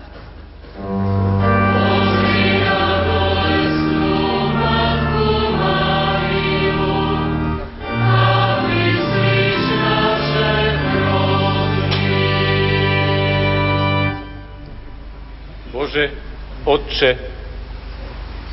[15.98, 16.14] Bože,
[16.62, 17.12] Otče,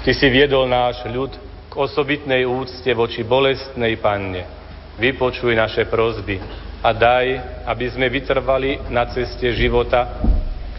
[0.02, 1.34] Ty si viedol náš ľud
[1.74, 4.46] osobitnej úcte voči bolestnej panne.
[5.02, 6.38] Vypočuj naše prozby
[6.82, 7.26] a daj,
[7.66, 10.22] aby sme vytrvali na ceste života,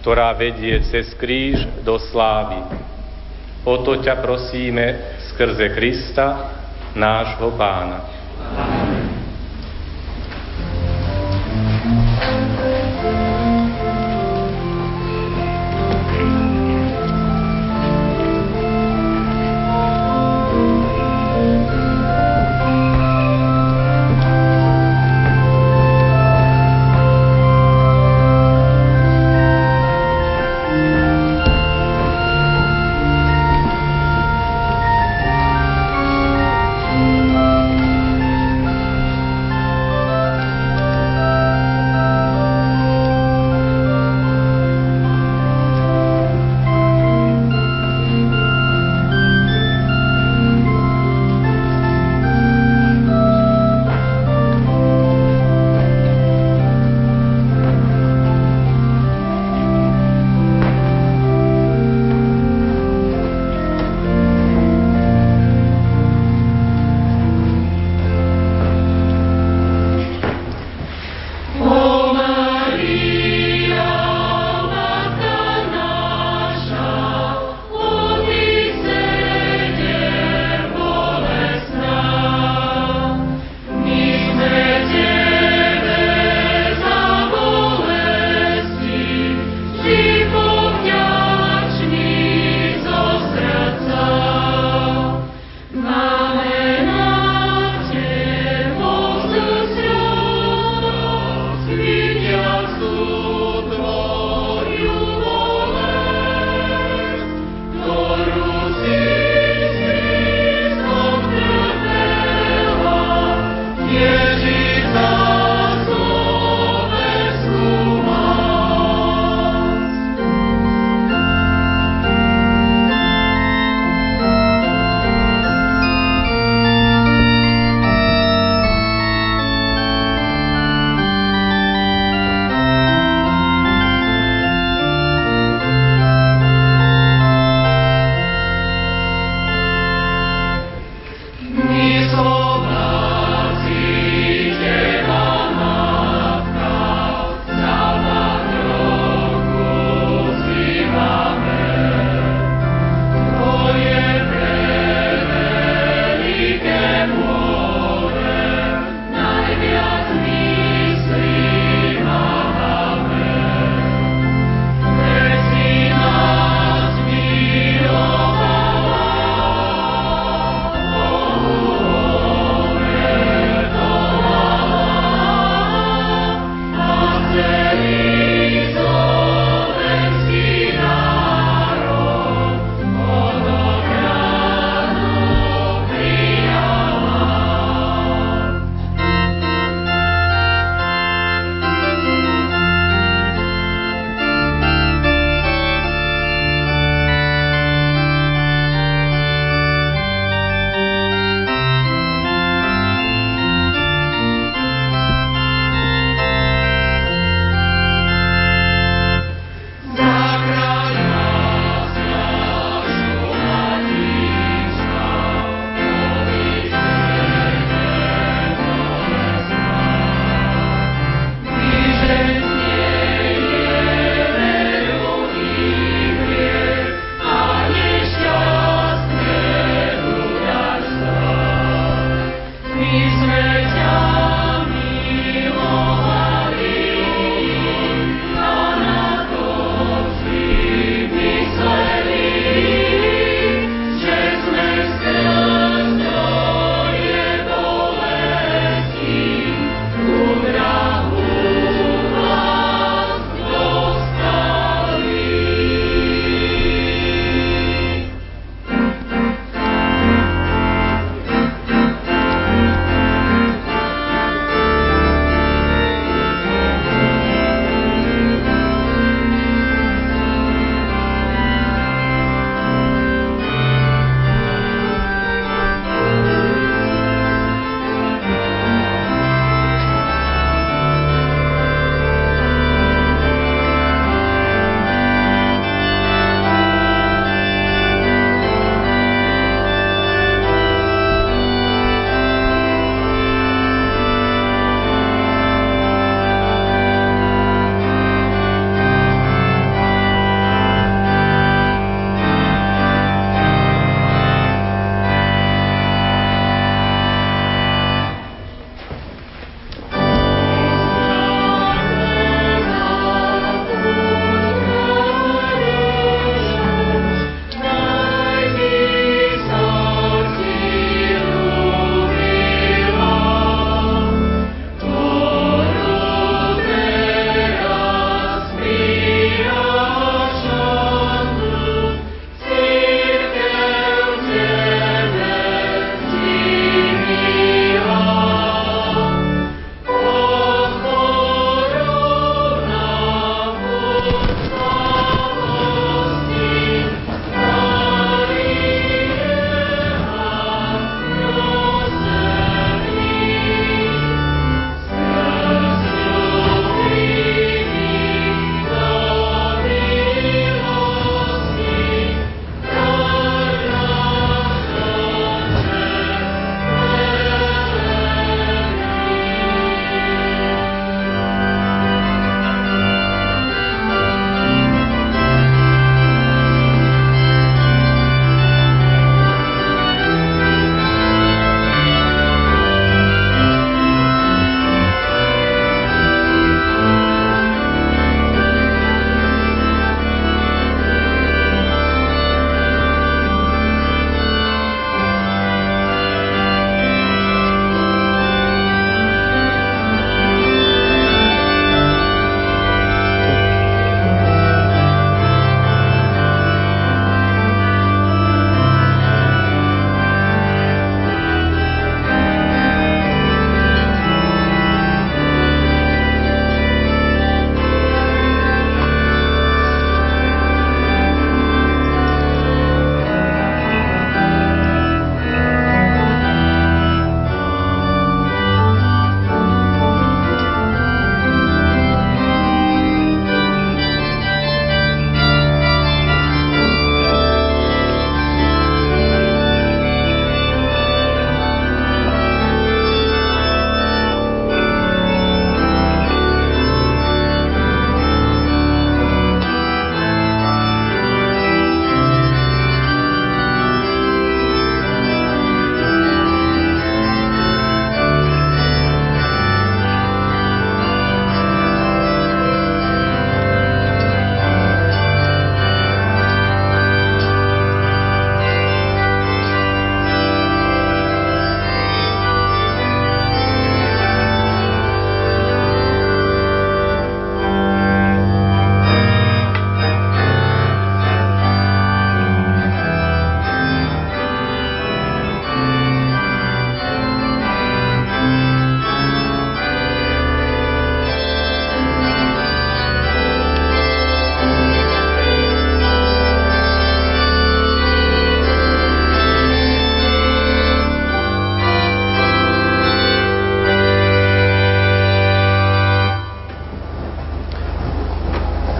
[0.03, 2.63] ktorá vedie cez kríž do slávy.
[3.67, 6.55] O to ťa prosíme skrze Krista,
[6.95, 7.99] nášho pána.
[8.47, 8.97] Amen.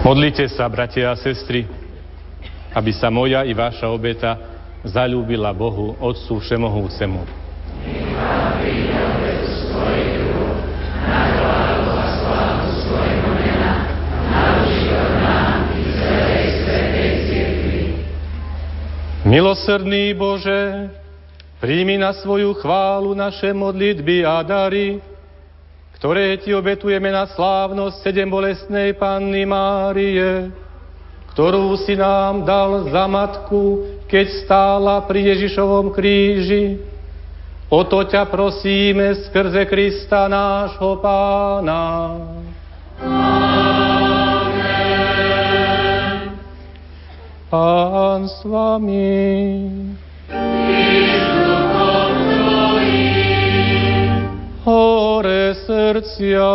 [0.07, 1.67] Modlite sa, bratia a sestry,
[2.71, 4.39] aby sa moja i vaša obeta
[4.87, 7.27] zalúbila Bohu, Otcu Všemohúcemu.
[19.27, 20.87] Milosrdný Bože,
[21.59, 25.03] príjmi na svoju chválu naše modlitby a dary,
[25.97, 30.53] ktoré Ti obetujeme na slávnosť sedem bolestnej Panny Márie,
[31.33, 36.77] ktorú si nám dal za matku, keď stála pri Ježišovom kríži.
[37.67, 41.85] O to ťa prosíme skrze Krista nášho Pána.
[47.49, 49.17] Pán s vami.
[50.27, 51.16] hore
[55.87, 56.51] srdcia.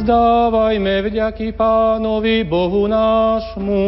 [0.00, 3.86] Zdávajme vďaky Pánovi Bohu nášmu.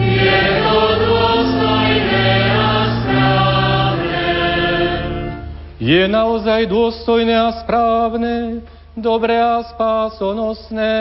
[0.00, 4.28] Je to dôstojné a správne.
[5.76, 8.64] Je naozaj dôstojné a správne,
[8.96, 10.96] dobré a spásonosné,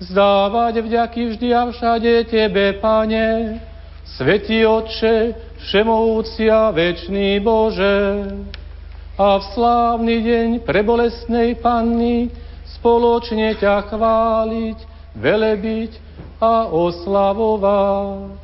[0.00, 3.60] zdávať vďaky vždy a všade Tebe, Pane,
[4.02, 8.26] Svetý Otče, Všemovúci a Večný Bože,
[9.14, 12.32] a v slávny deň prebolesnej Panny
[12.80, 14.78] spoločne ťa chváliť,
[15.14, 15.92] velebiť
[16.42, 18.34] a oslavovať.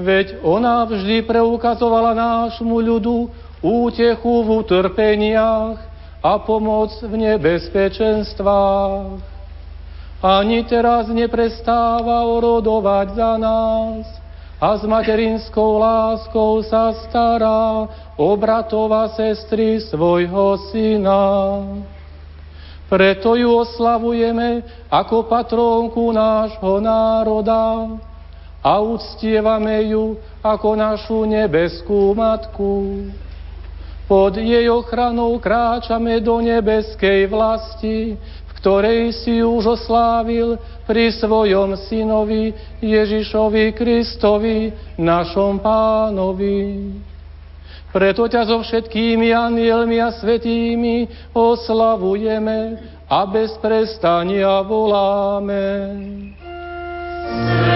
[0.00, 3.30] Veď ona vždy preukazovala nášmu ľudu
[3.62, 5.78] útechu v utrpeniach
[6.24, 9.22] a pomoc v nebezpečenstvách.
[10.20, 14.19] Ani teraz neprestáva orodovať za nás
[14.60, 17.88] a s materinskou láskou sa stará
[18.20, 21.24] o bratova sestry svojho syna.
[22.84, 24.60] Preto ju oslavujeme
[24.92, 27.96] ako patrónku nášho národa
[28.60, 33.08] a uctievame ju ako našu nebeskú matku.
[34.04, 38.18] Pod jej ochranou kráčame do nebeskej vlasti,
[38.60, 42.52] ktorej si už oslávil pri svojom synovi
[42.84, 44.68] Ježišovi Kristovi,
[45.00, 46.92] našom pánovi.
[47.90, 52.78] Preto ťa so všetkými anielmi a svetými oslavujeme
[53.10, 55.66] a bez prestania voláme.
[57.26, 57.69] Svetý,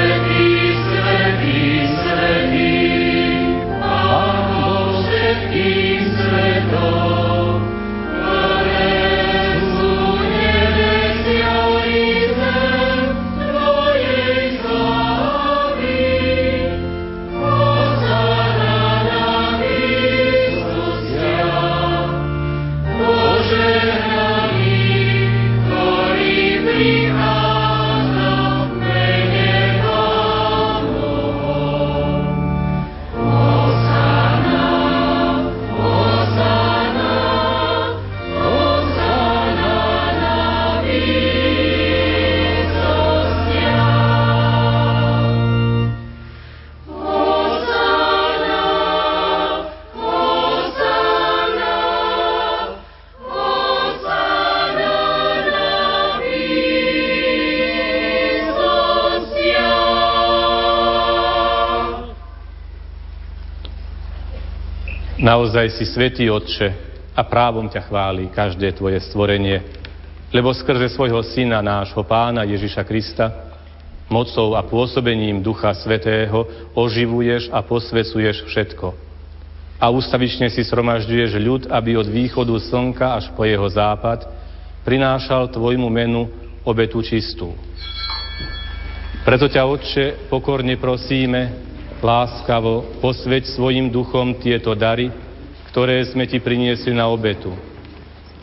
[65.34, 66.70] Naozaj si svetý Otče
[67.10, 69.66] a právom ťa chváli každé tvoje stvorenie,
[70.30, 73.34] lebo skrze svojho Syna, nášho Pána Ježiša Krista,
[74.06, 78.94] mocou a pôsobením Ducha Svetého oživuješ a posvecuješ všetko.
[79.82, 84.30] A ustavične si sromažďuješ ľud, aby od východu slnka až po jeho západ
[84.86, 86.30] prinášal tvojmu menu
[86.62, 87.58] obetu čistú.
[89.26, 91.58] Preto ťa, Otče, pokorne prosíme,
[91.98, 95.23] láskavo posveď svojim duchom tieto dary,
[95.74, 97.50] ktoré sme ti priniesli na obetu,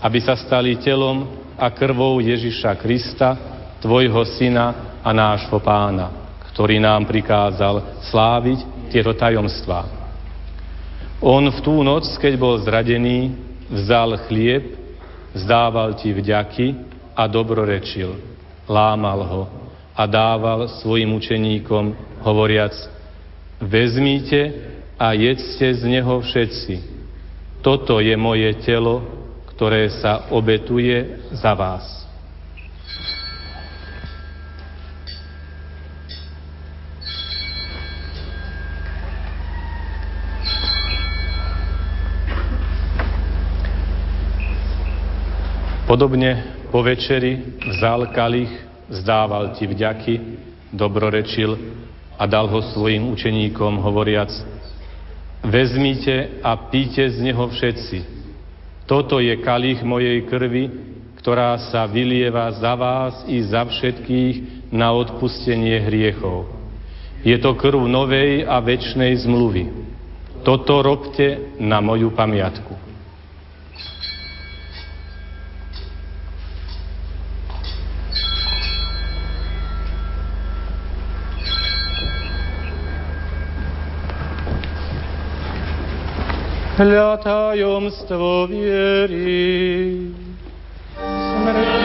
[0.04, 3.40] aby sa stali telom a krvou Ježiša Krista,
[3.80, 6.12] tvojho syna a nášho pána,
[6.52, 9.88] ktorý nám prikázal sláviť tieto tajomstvá.
[11.24, 13.32] On v tú noc, keď bol zradený,
[13.72, 14.76] vzal chlieb,
[15.32, 16.76] vzdával ti vďaky
[17.16, 18.12] a dobrorečil,
[18.68, 19.44] lámal ho
[19.96, 21.96] a dával svojim učeníkom,
[22.28, 22.76] hovoriac,
[23.64, 24.52] Vezmite
[25.00, 27.01] a jedzte z neho všetci.
[27.62, 29.06] Toto je moje telo,
[29.54, 32.02] ktoré sa obetuje za vás.
[45.86, 48.50] Podobne po večeri vzal kalich,
[48.90, 50.14] zdával ti vďaky,
[50.74, 51.54] dobrorečil
[52.18, 54.34] a dal ho svojim učeníkom, hovoriac,
[55.46, 58.22] vezmite a píte z neho všetci.
[58.86, 60.70] Toto je kalich mojej krvi,
[61.22, 66.50] ktorá sa vylieva za vás i za všetkých na odpustenie hriechov.
[67.22, 69.70] Je to krv novej a väčšnej zmluvy.
[70.42, 72.81] Toto robte na moju pamiatku.
[86.82, 90.10] Hľa tajomstvo viery.
[90.98, 91.82] Smrť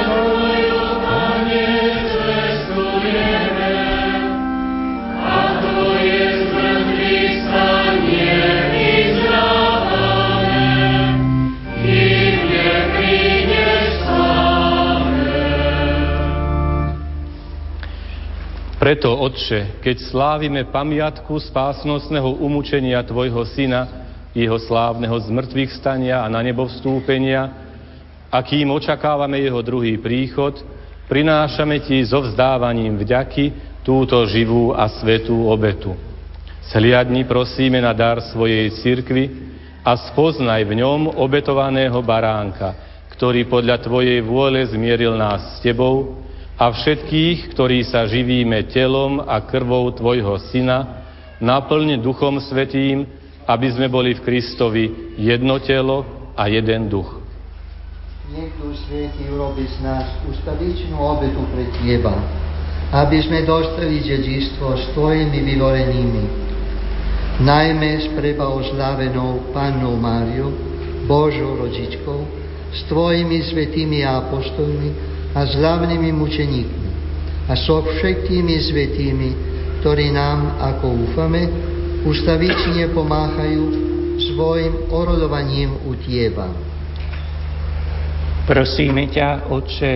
[18.86, 24.06] Preto, Otče, keď slávime pamiatku spásnostného umúčenia Tvojho Syna,
[24.36, 27.64] jeho slávneho zmrtvých stania a na nebo vstúpenia,
[28.28, 30.60] a kým očakávame jeho druhý príchod,
[31.08, 35.96] prinášame Ti so vzdávaním vďaky túto živú a svetú obetu.
[36.68, 39.24] Sliadni prosíme na dar svojej cirkvi
[39.80, 42.74] a spoznaj v ňom obetovaného baránka,
[43.16, 46.26] ktorý podľa Tvojej vôle zmieril nás s Tebou,
[46.56, 51.04] a všetkých, ktorí sa živíme telom a krvou Tvojho Syna,
[51.36, 53.04] naplň Duchom Svetým,
[53.47, 54.85] aby sme boli v Kristovi
[55.16, 57.23] jedno telo a jeden duch.
[58.35, 62.14] Nech Duch urobi z nás ustavičnú obetu pre Teba,
[62.90, 66.24] aby sme dostali dedičstvo s Tvojimi vyvolenými,
[67.47, 70.51] najmä s prebaozlávenou Pannou Máriou,
[71.06, 72.27] Božou rodičkou,
[72.74, 74.90] s Tvojimi svetými apostolmi,
[75.36, 76.89] a s hlavnými mučeníkmi
[77.47, 79.31] a so všetkými svetými,
[79.85, 80.97] ktorí nám, ako
[82.07, 83.65] ustavične pomáhajú
[84.31, 86.55] svojim orodovaním u Tieba.
[88.47, 89.95] Prosíme ťa, Otče,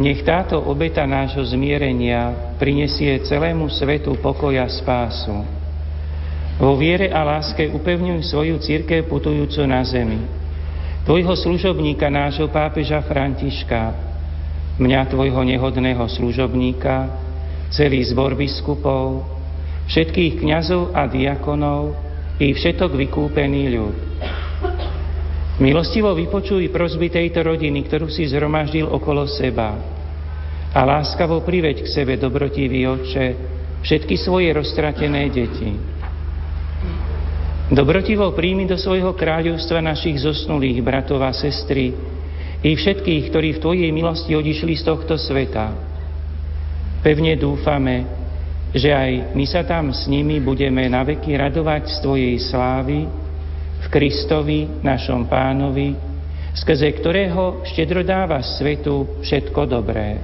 [0.00, 5.44] nech táto obeta nášho zmierenia prinesie celému svetu pokoja spásu.
[6.58, 10.24] Vo viere a láske upevňuj svoju církev putujúcu na zemi.
[11.04, 13.94] Tvojho služobníka, nášho pápeža Františka,
[14.80, 17.14] mňa, tvojho nehodného služobníka,
[17.68, 19.37] celý zbor biskupov,
[19.88, 21.96] všetkých kňazov a diakonov
[22.38, 23.96] i všetok vykúpený ľud.
[25.58, 29.74] Milostivo vypočuj prosby tejto rodiny, ktorú si zhromaždil okolo seba
[30.70, 33.26] a láskavo priveď k sebe, dobrotivý oče,
[33.82, 35.74] všetky svoje roztratené deti.
[37.68, 41.92] Dobrotivo príjmi do svojho kráľovstva našich zosnulých bratov a sestry,
[42.58, 45.74] i všetkých, ktorí v Tvojej milosti odišli z tohto sveta.
[47.06, 48.02] Pevne dúfame,
[48.72, 53.08] že aj my sa tam s nimi budeme naveky radovať z Tvojej slávy
[53.78, 55.96] v Kristovi, našom pánovi,
[56.52, 60.20] skrze ktorého štedro dáva svetu všetko dobré.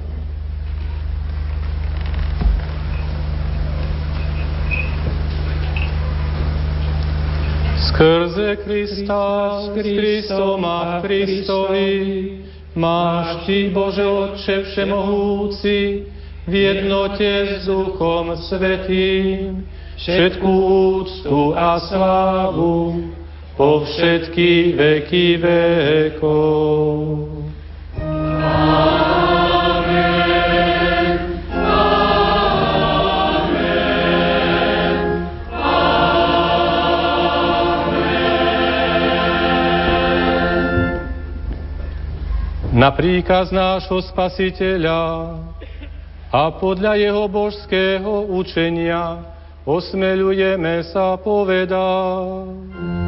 [7.94, 9.22] Skrze Krista,
[9.62, 11.94] s Kristom a Kristovi,
[12.74, 15.78] máš Ty, Bože Otče Všemohúci,
[16.44, 19.64] v jednote s Duchom Svetým,
[19.96, 20.52] všetkú
[21.00, 23.08] úctu a slávu
[23.56, 27.34] po všetky veky vekov.
[42.74, 45.53] na príkaz nášho Spasiteľa
[46.34, 49.22] a podľa jeho božského učenia
[49.62, 53.03] osmeľujeme sa povedať.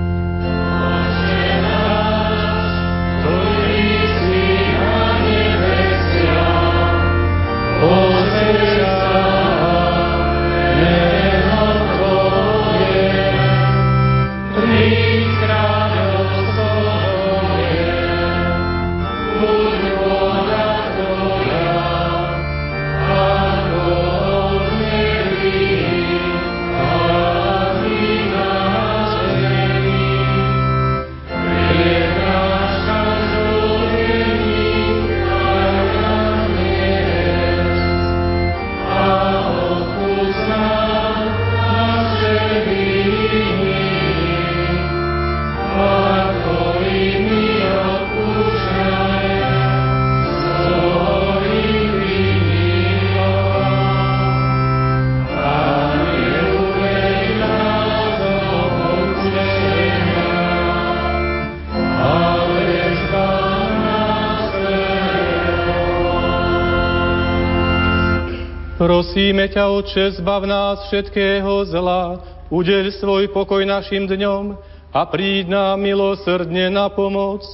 [68.97, 72.17] Prosíme ťa, Otče, zbav nás všetkého zla,
[72.49, 74.57] udeľ svoj pokoj našim dňom
[74.89, 77.45] a príď nám milosrdne na pomoc,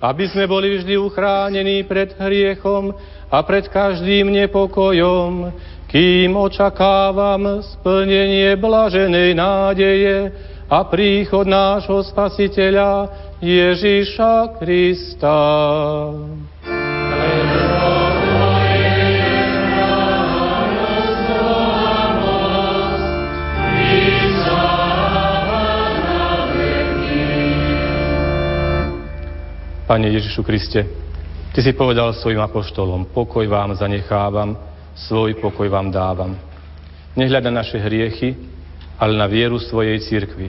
[0.00, 2.88] aby sme boli vždy uchránení pred hriechom
[3.28, 5.52] a pred každým nepokojom,
[5.92, 10.32] kým očakávam splnenie blaženej nádeje
[10.72, 13.12] a príchod nášho Spasiteľa
[13.44, 15.36] Ježíša Krista.
[29.86, 30.86] Pane Ježišu Kriste,
[31.52, 34.56] Ty si povedal svojim apoštolom, pokoj vám zanechávam,
[34.96, 36.32] svoj pokoj vám dávam.
[37.12, 38.32] Nehľada naše hriechy,
[38.96, 40.48] ale na vieru svojej cirkvi.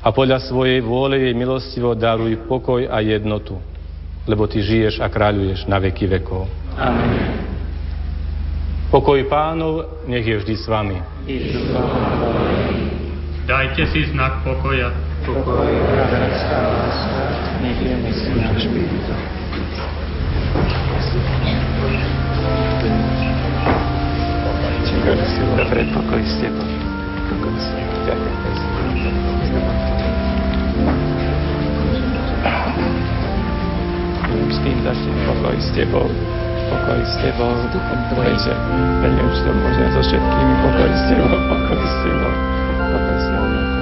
[0.00, 3.60] A podľa svojej vôle jej milostivo daruj pokoj a jednotu,
[4.24, 6.48] lebo Ty žiješ a kráľuješ na veky vekov.
[6.80, 7.36] Amen.
[8.88, 10.98] Pokoj pánov nech je vždy s vami.
[13.44, 15.09] Dajte si znak pokoja.
[15.26, 15.72] Pokoj,
[17.62, 19.14] nech je myslím na špírito.
[25.56, 26.68] Dobre, pokoj s tebou.
[27.28, 28.00] Pokoj s tebou.
[34.50, 36.08] S tým začnem pokoj s tebou.
[36.72, 37.52] Pokoj s tebou.
[38.16, 38.54] Bože,
[39.04, 40.54] veľmi už to môžem so všetkými.
[40.64, 42.34] Pokoj s tebou, pokoj s tebou.
[42.88, 43.79] Pokoj s tebou.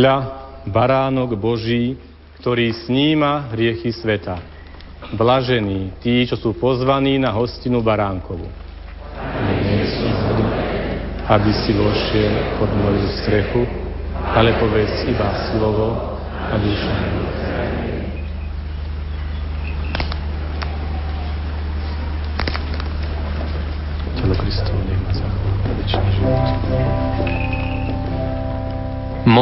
[0.00, 0.16] Hľa,
[0.64, 1.92] baránok Boží,
[2.40, 4.40] ktorý sníma hriechy sveta.
[5.12, 8.48] Blažení tí, čo sú pozvaní na hostinu baránkovu.
[11.28, 13.60] Aby si vošiel pod moju strechu,
[14.24, 16.96] ale povedz iba slovo a duša.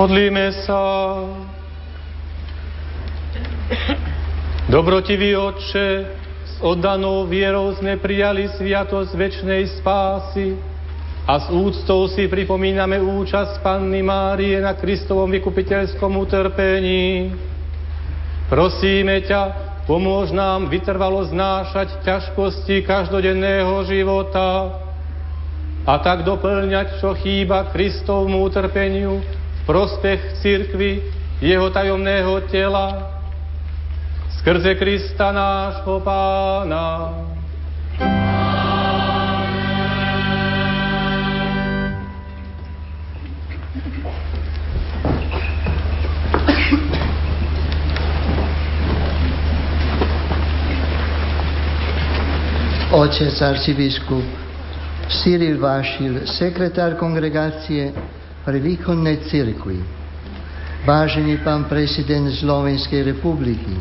[0.00, 0.80] Modlíme sa.
[4.64, 5.88] Dobrotivý Otče,
[6.40, 10.56] s oddanou vierou sme prijali sviatosť väčšnej spásy
[11.28, 17.36] a s úctou si pripomíname účasť Panny Márie na Kristovom vykupiteľskom utrpení.
[18.48, 24.80] Prosíme ťa, pomôž nám vytrvalo znášať ťažkosti každodenného života
[25.84, 31.02] a tak doplňať, čo chýba Kristovmu utrpeniu prospech cirkvy,
[31.40, 33.10] jeho tajomného tela,
[34.38, 37.14] skrze Krista nášho Pána.
[52.90, 54.26] Otec arcibiskup
[55.06, 57.94] Cyril Vášil, sekretár kongregácie
[58.44, 59.78] pre východné cirkvi,
[60.88, 63.76] vážený pán prezident Slovenskej republiky,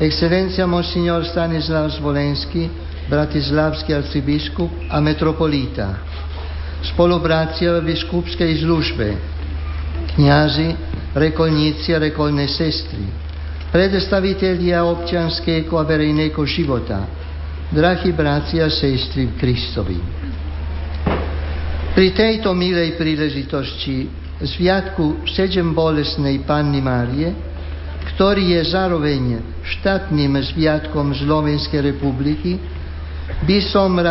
[0.00, 2.68] Ekscelencia Monsignor Stanislav Zvolenský,
[3.08, 6.00] bratislavský arcibiskup a metropolita,
[6.92, 9.08] spoluprácia v biskupskej službe,
[10.16, 10.68] kňazi,
[11.12, 13.04] rekolníci a rekolné sestry,
[13.68, 17.04] predstavitelia občianského a verejného života,
[17.68, 19.98] drahí bratia a sestry v Kristovi.
[21.90, 24.08] Pri tejto milej príležitosti
[24.40, 27.50] Sviatku Sedem bolesnej Panny Márie
[28.00, 29.22] ktorý je zároveň
[29.60, 32.56] štátnym sviatkom Slovenskej republiky,
[33.44, 34.08] by som rád